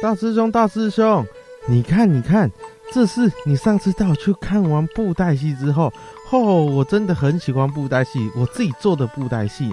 [0.00, 1.26] 大师兄，大师兄，
[1.66, 2.48] 你看，你看，
[2.92, 5.92] 这是你上次带我去看完布袋戏之后，
[6.30, 9.68] 哦，我真的很喜欢布袋戏，我自己做的布袋戏。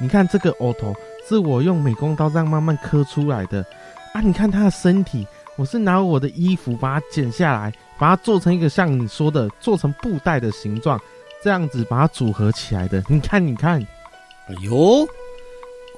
[0.00, 0.92] 你看这个额头，
[1.28, 3.64] 是我用美工刀这样慢慢刻出来的
[4.14, 4.20] 啊！
[4.20, 11.00] 你看他的身体，我是拿我的衣服把它剪下来，把它做成一个像你说的，做成布袋的形状，
[11.42, 13.02] 这样子把它组合起来的。
[13.08, 13.80] 你看，你看，
[14.48, 15.06] 哎呦，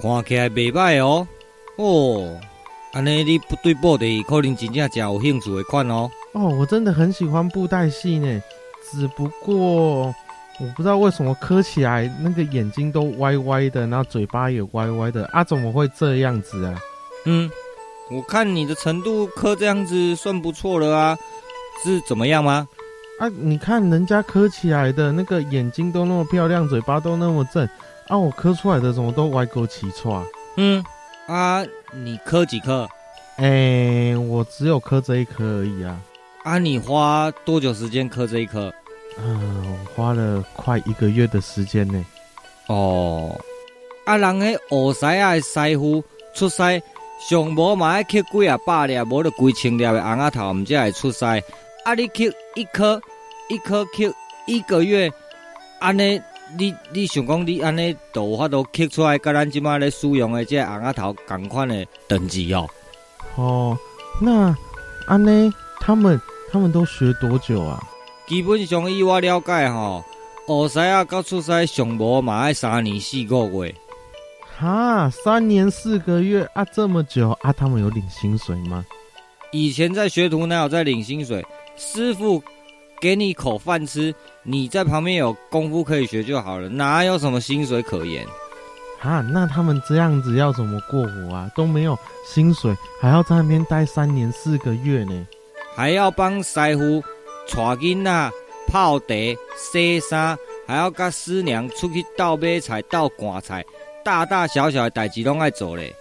[0.01, 1.27] 看起来袂歹哦，
[1.77, 2.40] 哦。
[2.93, 6.09] 安尼，你不对布袋可能真正真有兴趣的款哦。
[6.33, 8.40] 哦，我真的很喜欢布袋戏呢，
[8.88, 10.14] 只不过
[10.61, 16.81] 我不知道为什么刻起来那个眼睛都歪歪的，然后嘴巴也歪歪的啊，怎么会这样子啊？
[17.25, 17.51] 嗯，
[18.11, 21.19] 我看你的程度磕这样子算不错了啊，
[21.83, 22.69] 是怎么样吗？
[23.19, 27.69] 啊，你看人家磕起来的那个眼睛都那么漂亮，嘴巴都那么正，
[28.09, 30.25] 啊，我磕出来的怎么都歪勾起错啊？
[30.57, 30.85] 嗯。
[31.27, 32.87] 啊，你磕几颗？
[33.37, 35.99] 哎、欸，我只有磕这一颗而已啊。
[36.43, 38.71] 啊，你花多久时间磕这一颗？
[39.17, 42.05] 嗯，我花了快一个月的时间呢。
[42.67, 43.40] 哦，
[44.05, 46.83] 啊，人迄学师仔的师傅出师，
[47.18, 51.24] 上无嘛爱刻几啊百粒，无就几千粒的红仔头，毋才会出师。
[51.24, 52.24] 啊，你刻
[52.55, 53.00] 一颗，
[53.48, 54.14] 一颗刻
[54.46, 55.12] 一个月，
[55.79, 56.20] 安尼。
[56.57, 62.68] 你你想讲你安尼都有法度刻出来，甲咱即马咧使用的这红仔头同款的等级哦。
[63.35, 63.77] 哦，
[64.20, 64.55] 那
[65.09, 66.20] 安尼他们
[66.53, 67.83] 他们都学多久啊？
[68.29, 70.05] 基本上以我了解吼，
[70.46, 73.74] 学师啊到出师上无嘛爱三年四个月。
[74.59, 77.53] 哈，三年四个月啊，这么久啊？
[77.53, 78.85] 他们有领薪水吗？
[79.53, 81.45] 以前在学徒哪有在领薪水？
[81.77, 82.43] 师傅。
[83.01, 84.14] 给你一口饭吃，
[84.45, 88.25] 你在旁边有功夫可以学就好了，哪有什么薪水可言？
[89.03, 91.51] 啊，那他们这样子要怎么过活啊？
[91.55, 95.27] 都没有薪水，还要在那边待三年四个月呢？
[95.77, 97.03] 还要帮师傅
[97.55, 98.31] 带囡仔、
[98.69, 99.07] 泡茶、
[99.55, 103.62] 洗衫，还要跟师娘出去倒买菜、倒赶菜，
[104.05, 105.95] 大大小小的代志都爱做嘞。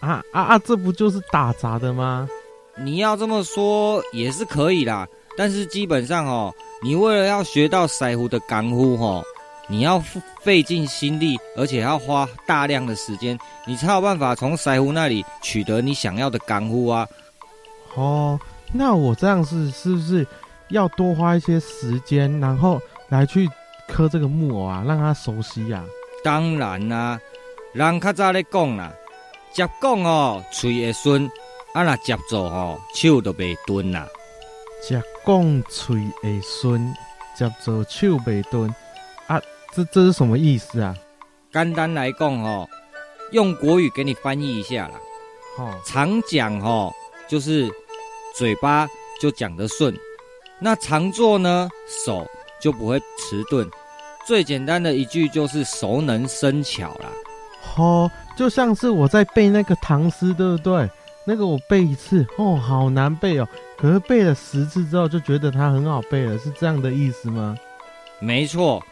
[0.00, 0.58] 啊啊啊！
[0.58, 2.28] 这不就是打杂的吗？
[2.76, 5.08] 你要这么说也是可以啦。
[5.38, 9.24] 但是基本上哦，你为了要学到赛胡的功夫哦，
[9.68, 10.02] 你要
[10.42, 17.08] 费尽心力，而且要花大量的时间，你才有办法从赛胡那里取得你想要的功夫啊。
[17.94, 18.38] 哦，
[18.72, 20.26] 那我这样是是不是
[20.68, 23.48] 要多花一些时间，然后来去
[23.88, 25.82] 刻这个木偶啊，让他熟悉呀？
[26.24, 27.20] 当然啦、啊，
[27.76, 28.90] 人较早咧讲啦，
[29.52, 31.30] 接讲哦，嘴会顺，
[31.74, 34.08] 啊那接做哦，手都袂钝啦。
[34.82, 36.94] 接讲嘴会顺，
[37.36, 38.74] 接做手袂钝
[39.26, 39.38] 啊！
[39.74, 40.96] 这这是什么意思啊？
[41.52, 42.66] 简单来讲哦，
[43.32, 44.94] 用国语给你翻译一下啦。
[45.58, 46.90] 哦，常讲哦，
[47.28, 47.70] 就是
[48.34, 48.88] 嘴巴
[49.20, 49.94] 就讲得顺。
[50.58, 52.26] 那常做呢，手
[52.58, 53.70] 就不会迟钝。
[54.26, 57.12] 最简单的一句就是熟能生巧啦。
[57.76, 60.88] 哦，就像是我在背那个唐诗，对不对？
[61.24, 63.48] 那个我背一次哦，好难背哦。
[63.76, 67.56] 可是背了十次之后，就觉得它很好背了，是这样的意思吗？
[68.20, 68.82] 没错，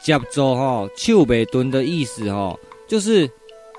[0.00, 2.54] 接做哈丘北蹲的意思哈，
[2.86, 3.28] 就是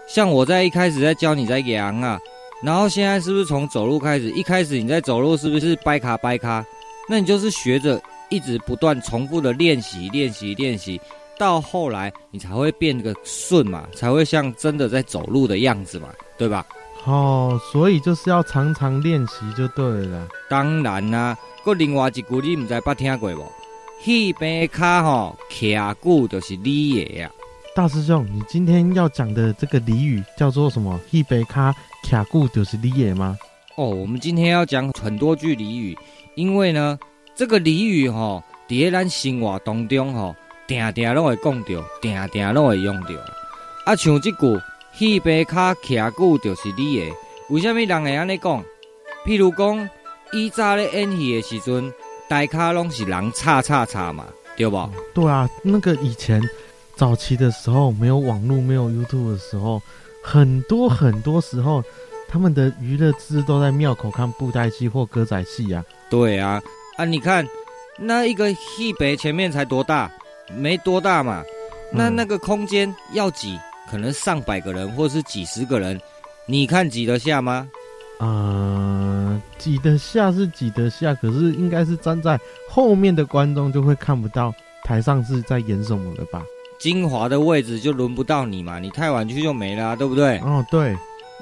[0.08, 2.20] 像我在一开始在教你在扬啊，
[2.64, 4.30] 然后现在是不是从走路开始？
[4.32, 6.66] 一开始你在走路是不是掰卡掰卡？
[7.08, 11.00] 那你就是学着一直不断重复的练习练习练习，
[11.38, 16.66] 到后来你才会变个顺嘛，才会像真的在走路的样子嘛，对吧？
[17.06, 20.28] 哦，所以就是要常常练习就对了。
[20.50, 21.38] 当然啦、
[21.78, 23.46] 另外一句你唔知捌听过无？
[24.02, 27.30] 戏棚卡吼，徛久就是你的呀。
[27.76, 31.00] 大师兄，你今天要讲的这个俚语叫做什么？
[31.12, 33.38] 戏棚卡徛久就是你的吗？
[33.76, 35.98] 哦，我们今天要讲很多句俚语，
[36.36, 36.98] 因为呢，
[37.36, 40.36] 这个俚语吼，伫咱生活当中吼，
[40.68, 43.14] 定定拢会讲着，定定拢会用着。
[43.86, 44.62] 啊，像即句
[44.98, 47.14] “戏白卡徛久就是你的”，
[47.50, 48.64] 为什么人会安尼讲？
[49.26, 49.90] 譬如讲，
[50.34, 51.94] 以早咧演戏的时阵，
[52.28, 54.26] 大卡拢是人插插插嘛，
[54.58, 54.90] 对不？
[55.14, 56.42] 对啊，那个以前
[56.96, 59.82] 早期的时候，没有网络、没有 YouTube 的时候，
[60.24, 61.84] 很多很多时候，
[62.28, 65.84] 他们的娱乐资都在庙口看布袋戏或歌仔戏啊。
[66.10, 66.62] 对啊，
[66.98, 67.48] 啊，你看
[68.00, 70.12] 那一个戏白前面才多大？
[70.54, 71.44] 没多大嘛。
[71.92, 73.58] 那那个空间要挤，
[73.90, 76.00] 可能上百个人或是几十个人，
[76.46, 77.68] 你看挤得下吗？
[78.20, 84.54] 啊，挤得下是挤得下，可是应该是站在后面的观众就会看不到
[84.84, 86.42] 台上是在演什么了吧？
[86.80, 90.38] 精华的位置就轮不到你嘛，你太晚去就没了啊，对不对？
[90.40, 90.96] 哦，对。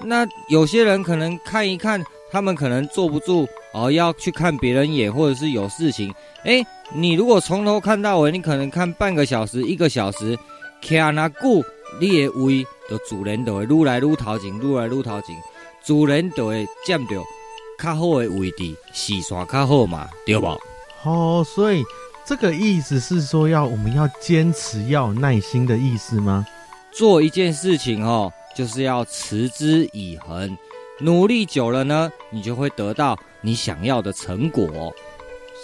[0.03, 2.03] 那有些人可能看一看，
[2.33, 6.11] 他们可能坐不住哦，要去看别人演，或者是有事情。
[6.43, 10.35] 哎，你如果从头看到尾，你可能看半个小时、一个小时，
[10.81, 11.63] 看那久，
[11.99, 15.35] 你的胃就自然就会愈来愈头前，愈来愈头前。
[15.83, 17.23] 自然就会占到
[17.77, 20.57] 较好的位置，视线较好嘛，对吧？
[21.03, 21.83] 哦，所以
[22.25, 26.43] 这个意思是说要我们要坚持，要有耐心的意思吗？
[26.91, 30.57] 做一件事情哦，就是要持之以恒，
[30.99, 34.93] 努力久了呢，你就会得到你想要的成果。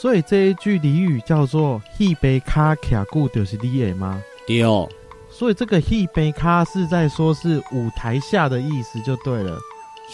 [0.01, 4.21] 所以这一句俚语叫做“一杯卡徛久就是你的”吗？
[4.47, 4.87] 对哦。
[5.29, 9.57] 所以这个“一杯卡”是在说是舞台下的意思，就对了。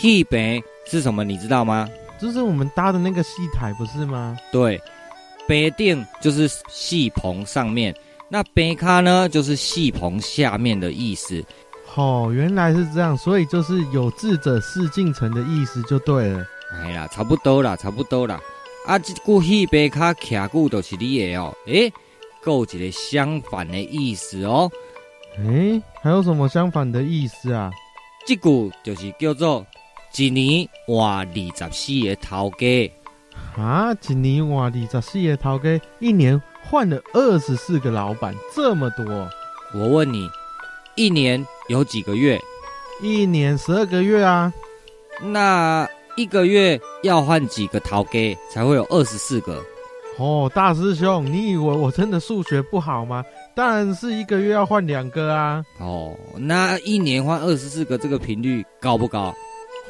[0.01, 1.23] 一杯是什么？
[1.23, 1.87] 你知道吗？
[2.19, 4.37] 就是我们搭的那个戏台，不是吗？
[4.51, 4.81] 对，
[5.47, 7.95] 杯顶就是戏棚上面，
[8.27, 11.43] 那杯卡呢，就是戏棚下面的意思。
[11.95, 16.45] 哦，原来是这样，所以就是有志者事竟成的意思就对了。
[16.73, 18.39] 哎呀，差不多啦，差不多啦。
[18.85, 21.53] 啊，这句戏白卡徛久就是你的哦。
[21.67, 21.91] 诶，
[22.43, 24.69] 够一个相反的意思哦。
[25.37, 27.71] 诶，还有什么相反的意思啊？
[28.25, 29.65] 这句就是叫做。
[30.17, 32.89] 一年换二十四个头家
[33.57, 33.93] 啊！
[34.07, 39.29] 一年换二十四个头家，一年换了二十四个老板，这么多。
[39.73, 40.25] 我问你，
[40.95, 42.41] 一年有几个月？
[43.01, 44.51] 一年十二个月啊。
[45.21, 49.63] 那一个月要换几个桃给才会有二十四个？
[50.17, 53.23] 哦，大师兄，你以为我真的数学不好吗？
[53.53, 55.63] 当然是一个月要换两个啊。
[55.79, 59.33] 哦，那一年换二十四个，这个频率高不高？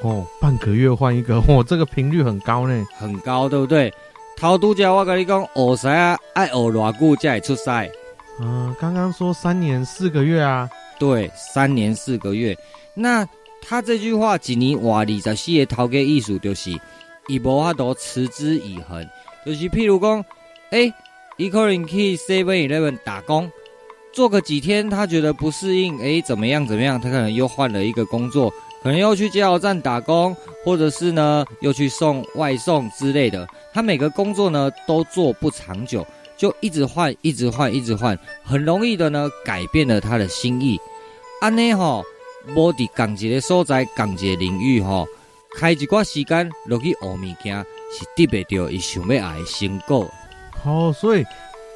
[0.01, 3.93] 哦，半个月换一个， 哦，这个频率很高呢，很高，对不对？
[4.35, 7.89] 陶都家我跟你讲，学师啊，爱学偌久才会出赛。
[8.41, 12.57] 嗯，刚刚说三年四个月啊，对，三年四个月。
[12.93, 13.27] 那
[13.61, 16.71] 他这句话一年换二十四个头家意思就是，
[17.27, 19.07] 伊无法度持之以恒，
[19.45, 20.23] 就是譬如讲，
[20.71, 20.93] 诶，
[21.37, 23.51] 伊可能去 Seven Eleven 打工，
[24.13, 28.53] 做个几天，他觉得不适应，诶，怎么样怎么样，他可能又换了一个工作。
[28.83, 33.47] 可能又去加油站打工，或者是呢，又去送外送之类的。
[33.73, 36.05] 他每个工作呢都做不长久，
[36.37, 40.79] 就一直换，一直换，一直换，很容易的呢改变了他的心意。
[41.41, 42.03] 安尼吼，
[42.55, 45.07] 无伫共一个所在，共一个领域吼，
[45.57, 47.57] 开一寡时间落去学物件，
[47.91, 50.11] 是得不到伊想要爱的成果。
[50.63, 51.23] 哦，所以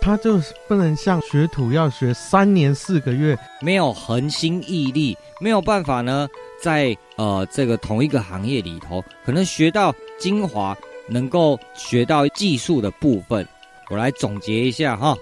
[0.01, 6.27] 他就是不能像学徒要学三年四个月，没有恒心毅力，没有办法呢。
[6.61, 10.75] 在呃这个同一个行业里头，可能学到精华，
[11.07, 13.47] 能够学到技术的部分。
[13.89, 15.17] 我来总结一下哈，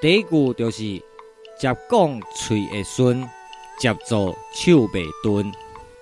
[0.00, 0.78] 第一句就是
[1.58, 3.28] 接讲嘴会顺，
[3.78, 5.50] 接做手袂蹲。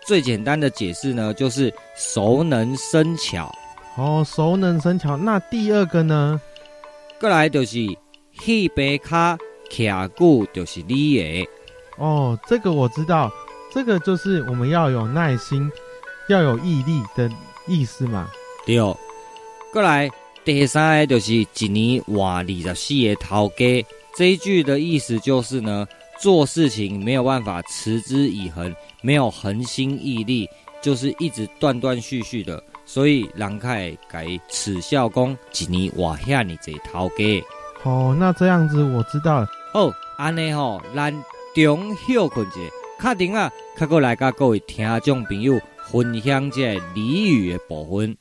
[0.07, 3.53] 最简单的解释呢，就是熟能生巧。
[3.97, 5.17] 哦，熟能生巧。
[5.17, 6.41] 那第二个呢？
[7.21, 7.79] 过来就是
[8.33, 9.39] 戏白卡
[9.71, 11.49] 徛久就是你的。
[11.99, 13.31] 哦，这个我知道。
[13.73, 15.71] 这个就是我们要有耐心，
[16.29, 17.31] 要有毅力的
[17.67, 18.31] 意思嘛。
[18.65, 18.79] 对，
[19.73, 20.11] 过来
[20.47, 23.85] 第三个就是一年换二十四个头家，
[24.17, 25.85] 这一句的意思就是呢，
[26.21, 30.49] 做事情没有办法持之以恒，没有恒心毅力，
[30.81, 37.45] 就是一直断断续续的，所以人开改耻笑讲一年换遐尔侪头家。
[37.83, 39.49] 哦，那这样子我知道了。
[39.75, 41.13] 哦，安尼吼，咱
[41.57, 42.61] 中休困者。
[43.03, 45.61] 确定啊，卡过来甲各位听众朋友
[45.91, 48.17] 分享这俚语的部分。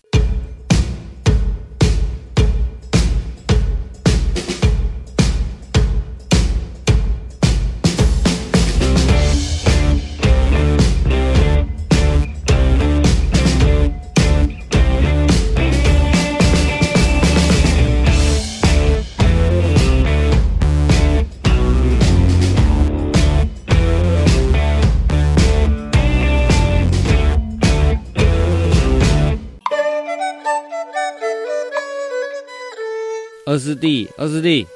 [33.56, 34.68] 二师弟，二师弟，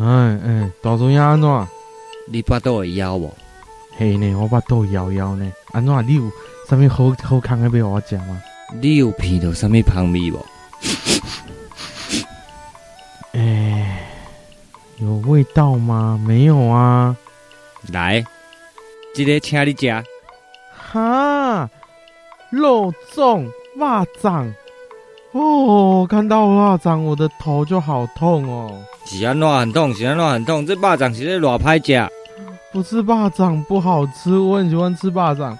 [0.00, 1.68] 哎哎，大主要安怎？
[2.26, 3.30] 你巴肚会枵无？
[3.98, 5.52] 嘿呢，我巴肚枵枵呢。
[5.72, 6.08] 安怎？
[6.08, 6.30] 你有
[6.66, 8.42] 啥物好好康的要我食吗？
[8.80, 10.46] 你有闻到啥物香味无？
[13.36, 14.08] 哎，
[14.96, 16.18] 有味道吗？
[16.26, 17.14] 没有啊。
[17.92, 18.24] 来，
[19.14, 20.02] 这个请你吃。
[20.74, 21.68] 哈，
[22.48, 23.44] 肉粽、
[23.76, 24.50] 肉粽。
[25.32, 28.70] 哦，看到蚂蚱，我的头就好痛哦。
[29.06, 29.94] 是安怎很痛？
[29.94, 30.66] 是安怎很痛？
[30.66, 32.10] 这蚂蚱是咧偌歹食？
[32.70, 35.56] 不是蚂蚱不好吃，我很喜欢吃蚂蚱，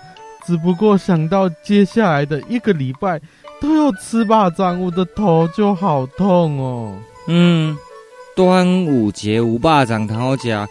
[0.47, 3.20] 只不过想到接下来的一个礼拜
[3.61, 6.95] 都要吃蚂蚱，我的头就好痛哦。
[7.27, 7.77] 嗯，
[8.37, 10.68] 端午节无蚂蚱好吃，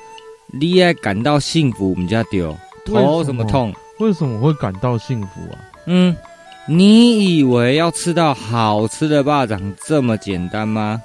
[0.48, 2.42] 你也感到幸福，唔才对？
[2.86, 3.74] 头什么痛？
[4.00, 5.58] 为什么会感到幸福啊？
[5.86, 6.16] 嗯。
[6.74, 11.02] 你以为要吃到好吃的霸掌这么简单吗？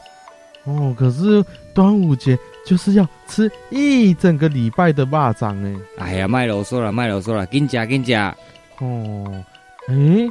[0.63, 1.45] 哦，可是
[1.75, 5.81] 端午节就是要吃一整个礼拜的霸掌呢。
[5.99, 8.33] 哎呀，卖啰嗦了，卖啰嗦了，紧夹紧夹。
[8.79, 9.45] 哦，
[9.89, 10.29] 诶，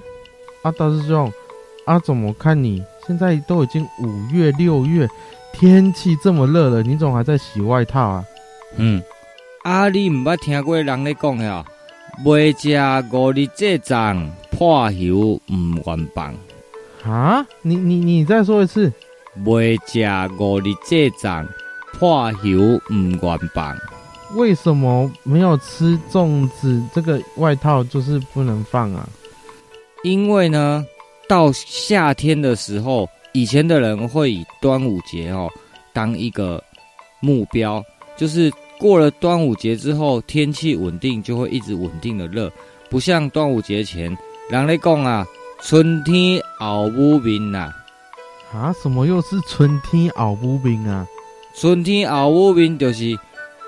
[0.63, 1.29] 阿大师兄，
[1.85, 5.05] 阿、啊、怎么看你现在都已经五月六月，
[5.51, 8.25] 天气这么热了，你怎么还在洗外套啊？
[8.77, 9.03] 嗯，
[9.63, 11.65] 阿、啊、你唔捌听过人咧讲呀？
[12.23, 12.69] 未食
[13.11, 14.29] 五日这粽。
[14.55, 15.17] 破油
[15.51, 16.33] 唔愿放
[17.03, 17.45] 啊！
[17.61, 18.91] 你你你再说一次，
[19.45, 19.99] 未食
[20.39, 21.45] 五日这粽，
[21.93, 23.75] 破油唔愿放。
[24.35, 26.81] 为什么没有吃粽子？
[26.93, 29.07] 这个外套就是不能放啊？
[30.03, 30.85] 因为呢，
[31.27, 35.51] 到夏天的时候，以前的人会以端午节哦
[35.91, 36.63] 当一个
[37.19, 37.83] 目标，
[38.15, 42.51] 就是过了端午节之后，天气稳定，就会一直稳定的热，
[42.89, 44.17] 不像端午节前。
[44.47, 45.25] 人咧讲啊，
[45.59, 47.71] 春天后母面呐，
[48.53, 51.07] 啊，什么又是春天后母面啊？
[51.55, 53.17] 春天后母面就是，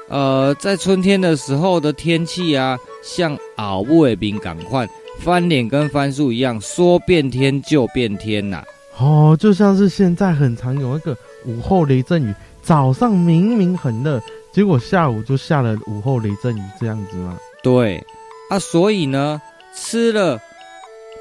[0.08, 4.88] 呃，在春天的时候的天气啊，像后母的面赶快
[5.20, 8.66] 翻脸跟翻书一样，说变天就变天呐、啊。
[9.00, 14.22] 哦，就像是现在很常有一个午后雷阵雨，早上明明很热，
[14.52, 17.36] 结果下午就下了午后雷阵雨这样子吗？
[17.64, 17.98] 对，
[18.52, 19.42] 啊，所以呢，
[19.74, 20.40] 吃了。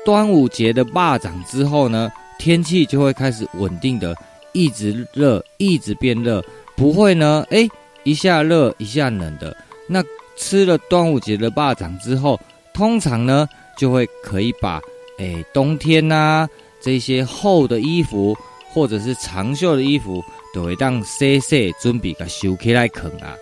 [0.06, 4.14] 端午节的蚂蚱之后呢，天气就会开始稳定的，
[4.52, 6.40] 一直热，一直变热，
[6.76, 7.68] 不会呢，哎，
[8.04, 9.56] 一下热一下冷的。
[9.88, 10.00] 那
[10.36, 12.38] 吃了端午节的蚂蚱之后，
[12.72, 14.80] 通常呢，就会可以把，
[15.18, 16.48] 哎，冬天呐、啊、
[16.80, 18.36] 这些厚的衣服
[18.72, 20.22] 或者是长袖的衣服，
[20.54, 23.34] 都会当洗洗准备个收起来啃啊。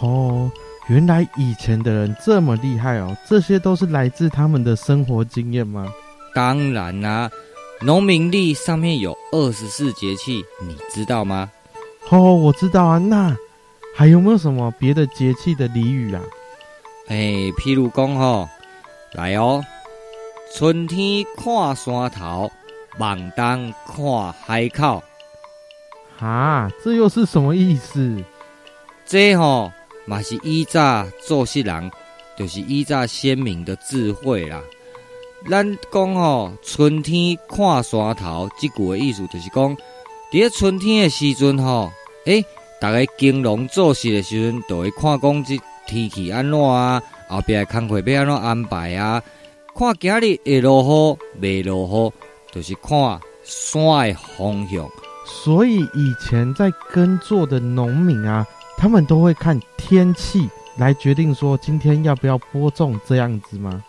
[0.00, 0.50] 哦。
[0.88, 3.16] 原来以前的人这么厉害哦！
[3.24, 5.92] 这些都是来自他们的生活经验吗？
[6.34, 7.30] 当然啦、啊，
[7.80, 11.50] 农民历上面有二十四节气，你知道吗？
[12.10, 12.98] 哦，我知道啊。
[12.98, 13.34] 那
[13.94, 16.20] 还有没有什么别的节气的俚语啊？
[17.06, 17.16] 哎，
[17.58, 18.48] 譬如讲吼，
[19.12, 19.64] 来哦，
[20.56, 22.50] 春天看山头，
[22.98, 25.00] 晚冬看海口。
[26.18, 28.20] 啊，这又是什么意思？
[29.06, 29.70] 这吼。
[30.04, 31.90] 嘛是以早做事人，
[32.36, 34.60] 就是以早先民的智慧啦。
[35.50, 39.78] 咱讲吼，春天看山头，即句的意思就是讲，伫
[40.32, 41.90] 咧春天的时阵吼，
[42.26, 42.46] 诶、欸，
[42.80, 49.22] 大家耕农做事的时阵，都会看讲即天气安怎啊，后边的工课要安怎安排啊，
[49.74, 52.12] 看今日会落雨，未落雨，
[52.52, 54.88] 就是看山的方向。
[55.24, 58.46] 所以以前在耕作的农民啊。
[58.82, 63.80] 他们都会看天气来决定说今天要不要播种这样子吗？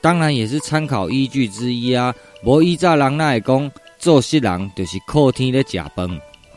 [0.00, 2.14] 当然也是参考依据之一啊。
[2.44, 6.08] 无依照人那会讲，做事人就是靠天在吃饭。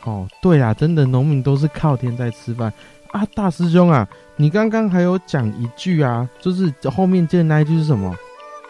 [0.04, 2.72] 哦，对啊，真的农民都是靠天在吃饭
[3.10, 3.26] 啊。
[3.34, 8.16] 大师兄啊，你刚刚还有讲一句啊，就是后面接的那一句是什么？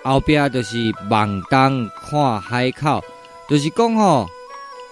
[0.03, 0.79] 后边就是
[1.11, 3.05] 望东看海口，
[3.51, 4.27] 就是讲吼，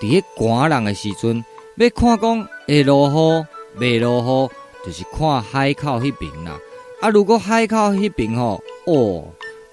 [0.02, 1.42] 伫寒人的时阵
[1.76, 3.46] 要看讲会落雨。
[3.80, 4.50] 未落雨，
[4.86, 6.58] 就是看海口迄边啦。
[7.00, 9.24] 啊，如果海口迄边吼，哦，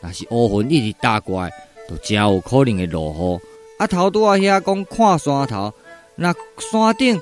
[0.02, 1.52] 若是乌云一直打过来，
[1.90, 3.40] 就真有可能会落雨。
[3.80, 5.74] 啊，头拄仔遐讲看山头，
[6.16, 7.20] 那山顶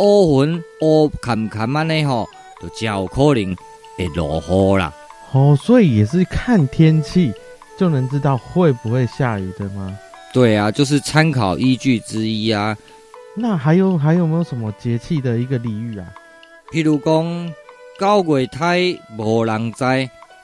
[0.00, 2.28] 乌云乌坎坎安尼吼，
[2.60, 3.56] 就真有可能
[3.96, 4.92] 会落雨啦。
[5.32, 7.32] 哦，所以也是看天气
[7.78, 9.96] 就能知道会不会下雨的吗？
[10.32, 12.76] 对啊，就是参考依据之一啊。
[13.40, 16.12] 那还有还有没有什么节气的一个俚语啊？
[16.72, 17.54] 譬如讲
[17.98, 19.84] 九月胎无人知，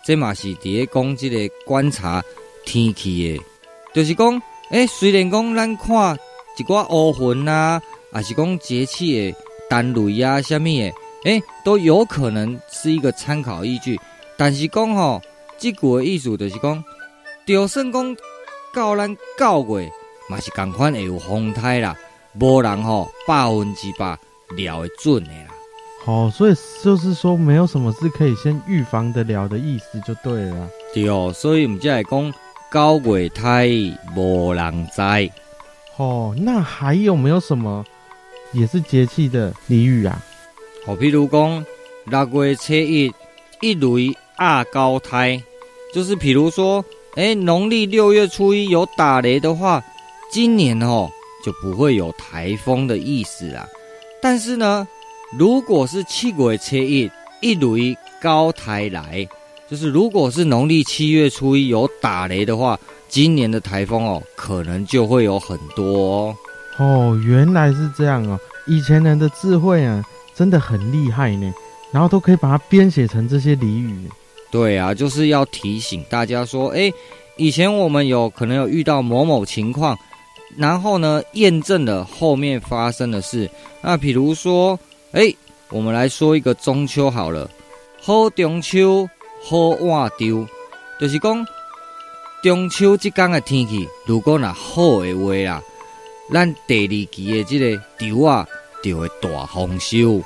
[0.05, 2.22] 这嘛是伫咧讲这个观察
[2.64, 3.45] 天气的，
[3.92, 4.40] 就是讲，
[4.70, 6.16] 诶、虽然讲咱看
[6.57, 7.82] 一寡乌云啊，
[8.12, 9.36] 还是讲节气的
[9.68, 10.92] 单雷啊，什么的，
[11.24, 13.99] 诶，都有可能是一个参考依据。
[14.36, 15.20] 但是讲吼，
[15.59, 16.84] 这句的意思就是讲，
[17.45, 18.16] 就算讲
[18.72, 19.90] 到咱九月，
[20.30, 21.97] 嘛是同款会有风胎啦，
[22.41, 24.18] 无人吼百分之百
[24.57, 25.51] 料会准的啦。
[26.07, 30.68] 哦，所以就是说，没有什么是可以先预防得了的意思，就对了。
[30.93, 32.35] 对哦，所以我们就来讲
[32.70, 33.68] 高鬼胎
[34.14, 35.30] 无人知。
[35.97, 37.85] 哦，那还有没有什么
[38.53, 40.20] 也是节气的俚语啊？
[40.85, 41.64] 好，譬如讲
[42.05, 43.12] 六月初一
[43.62, 45.41] 一雷二高胎，
[45.95, 49.82] 就是譬如说，哎，农历六月初一有打雷的话，
[50.30, 51.09] 今年哦
[51.45, 53.68] 就不会有台风的意思啦。
[54.22, 54.88] 但是呢，
[55.36, 59.28] 如果是七月初一一雷高台来，
[59.68, 62.78] 就是如果是农历七月初一有打雷的话。
[63.07, 66.36] 今年的台风哦，可能就会有很多哦。
[66.78, 68.36] 哦，原来是这样哦。
[68.66, 71.55] 以前人的智慧啊，真的很厉害呢。
[71.92, 74.11] 然后都可以把它编写成这些俚语。
[74.51, 76.92] 对啊，就是要提醒大家说，哎，
[77.36, 79.97] 以前我们有可能有遇到某某情况，
[80.57, 83.51] 然后呢，验证了后面发生的事。
[83.82, 84.78] 那比如说，
[85.12, 85.34] 哎，
[85.70, 87.51] 我们来说一个中秋好了，
[88.01, 89.09] 好中秋，
[89.42, 90.47] 好晚丢，
[91.01, 91.47] 就是讲。
[92.42, 95.62] 中秋这天的天气，如果那好的话啊，
[96.30, 98.47] 咱第二期的这个稻啊，
[98.82, 100.22] 就会大丰收。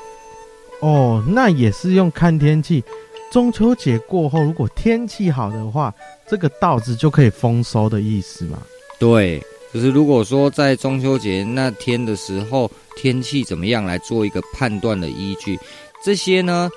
[0.80, 2.82] 哦，那也是用看天气。
[3.30, 5.94] 中秋节过后，如果天气好的话，
[6.26, 8.60] 这个稻子就可以丰收的意思嘛？
[8.98, 9.40] 对，
[9.72, 15.58] 可是如果说在中秋节那天的时候，天气怎么样来做一个判断的依据，
[16.02, 16.70] 这些呢，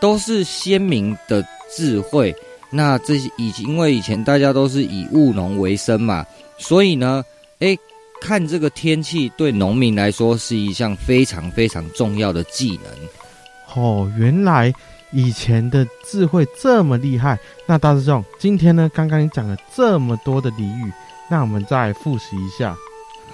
[0.00, 2.34] 都是先民的智慧。
[2.70, 6.24] 那这些以因为以前大家都是以务农为生嘛，
[6.56, 7.22] 所以呢，
[7.58, 7.76] 哎，
[8.18, 12.92] 看这个天气对农民来说是一项非常非常重要的技能。
[13.74, 14.72] 哦，原来
[15.10, 17.38] 以前的智慧这么厉害。
[17.66, 20.90] 那大师兄，今天呢，刚刚你讲了这么多的俚语，
[21.28, 22.76] 那我们再复习一下。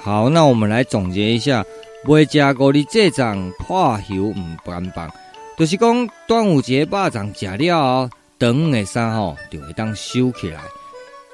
[0.01, 1.65] 好，那我们来总结一下：
[2.07, 5.11] 未食五日这粽破喉唔棒棒，
[5.57, 8.11] 就是讲端午节肉粽食了哦。
[8.39, 10.61] 长的衫吼就会当收起来，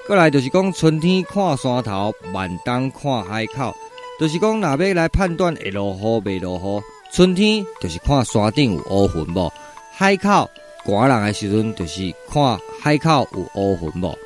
[0.06, 3.74] 过来就是讲春天看山头，晚冬看海口，
[4.18, 6.82] 就是讲若要来判断会落雨未落雨。
[7.12, 9.52] 春天就是看山顶有乌云无，
[9.92, 10.48] 海口
[10.82, 14.18] 寒人的时阵就是看海口有乌云无。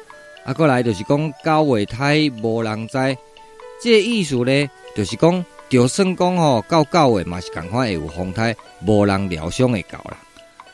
[0.49, 2.96] 啊，过来就是讲九月胎无人知，
[3.82, 10.16] 这个意思呢，就是讲就算讲吼到九月嘛是共款会有风台，无人料想会到啦。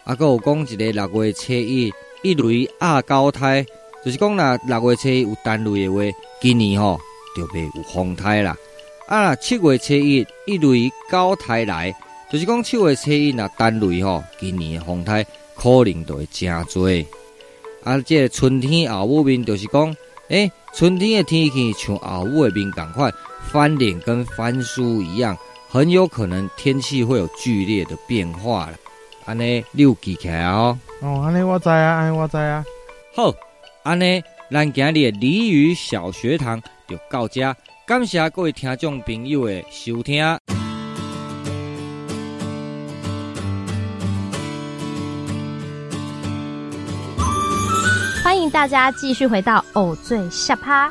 [0.04, 3.66] 啊，阁有讲一个六月初一一雷压高胎，
[4.04, 7.00] 就是讲若六月初一有单雷的话，今年吼
[7.36, 8.56] 就袂有风台啦。
[9.08, 11.92] 啊，若七月初一一雷高胎来，
[12.30, 16.88] 就是讲七月初一若单雷吼，今年的风台可能就会真多。
[17.84, 19.94] 啊，这个春天后母面就是讲，
[20.28, 23.12] 诶、欸，春天的天气像后母的面同款，
[23.46, 25.36] 翻脸跟翻书一样，
[25.68, 28.76] 很有可能天气会有剧烈的变化了。
[29.26, 30.78] 安尼，你有记起来哦。
[31.00, 32.64] 哦，安尼我知啊，安尼我知啊。
[33.14, 33.32] 好，
[33.82, 37.54] 安尼，咱今日的俚语小学堂就到这，
[37.86, 40.24] 感谢各位听众朋友的收听。
[48.54, 50.88] 大家继续回到偶最下趴。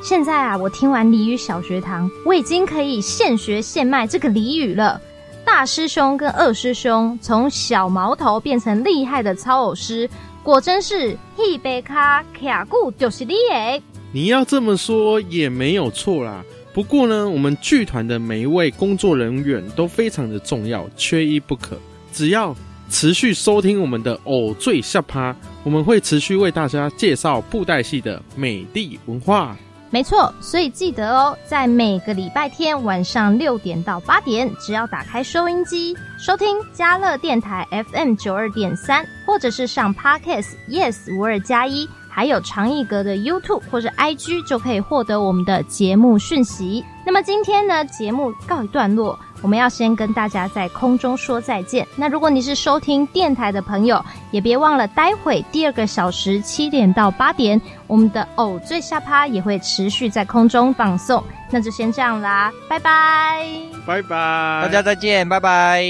[0.00, 5.00] 现在啊，我听完俚语小学堂，我已经可以现学现卖这个俚语了。
[5.44, 10.08] 大师兄跟二师兄从小毛头变成厉害的操偶师，
[10.44, 13.82] 果真是一杯卡卡固就是你诶。
[14.12, 16.44] 你要这么说也没有错啦。
[16.72, 21.76] 不过呢，我们剧团的每一位工作人员都非常的重要，缺一不可。
[22.12, 22.54] 只要
[22.90, 29.56] 持续收听我们的偶最下趴，我们会持续为大家介绍布袋戏的美丽文化。
[29.92, 46.84] 没错，所以记得哦，在每个礼拜天晚上六点到八点，只要打开收音机收听嘉乐电台 FM 九二点三，或者是上 Podcast Yes 五二加一，还有长艺阁的 YouTube 或者 IG，就可以获得我们的节目讯息。
[47.04, 49.18] 那么今天呢，节目告一段落。
[49.42, 51.86] 我们要先跟大家在空中说再见。
[51.96, 61.22] 那如果你是收听电台的朋友，也别忘了待会第二个小时七点到八点，我们的偶最下趴也会持续在空中放送。
[61.50, 63.44] 那就先这样啦，拜拜，
[63.84, 65.82] 拜拜，大家再见，拜拜。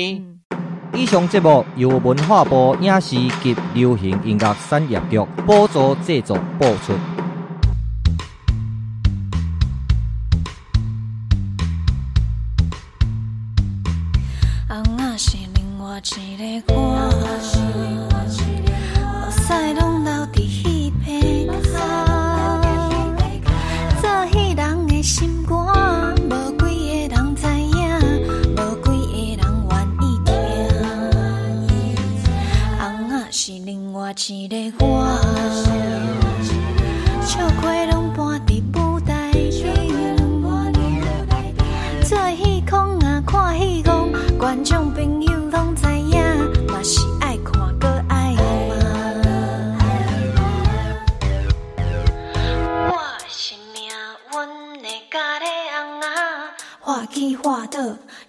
[0.92, 7.19] 以上节目由文化部影视及流行音乐产业局补助制作播出。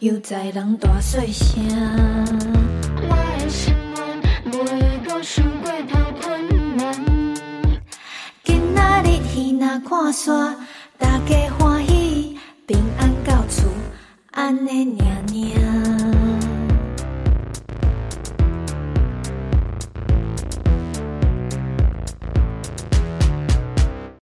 [0.01, 1.63] 悠哉人大细声。
[3.03, 6.91] 我的心愿袂阁想过头困难。
[8.43, 10.55] 今仔日天若看山，
[10.97, 12.35] 大家欢喜，
[12.65, 13.69] 平安到厝，
[14.31, 16.10] 安尼念念。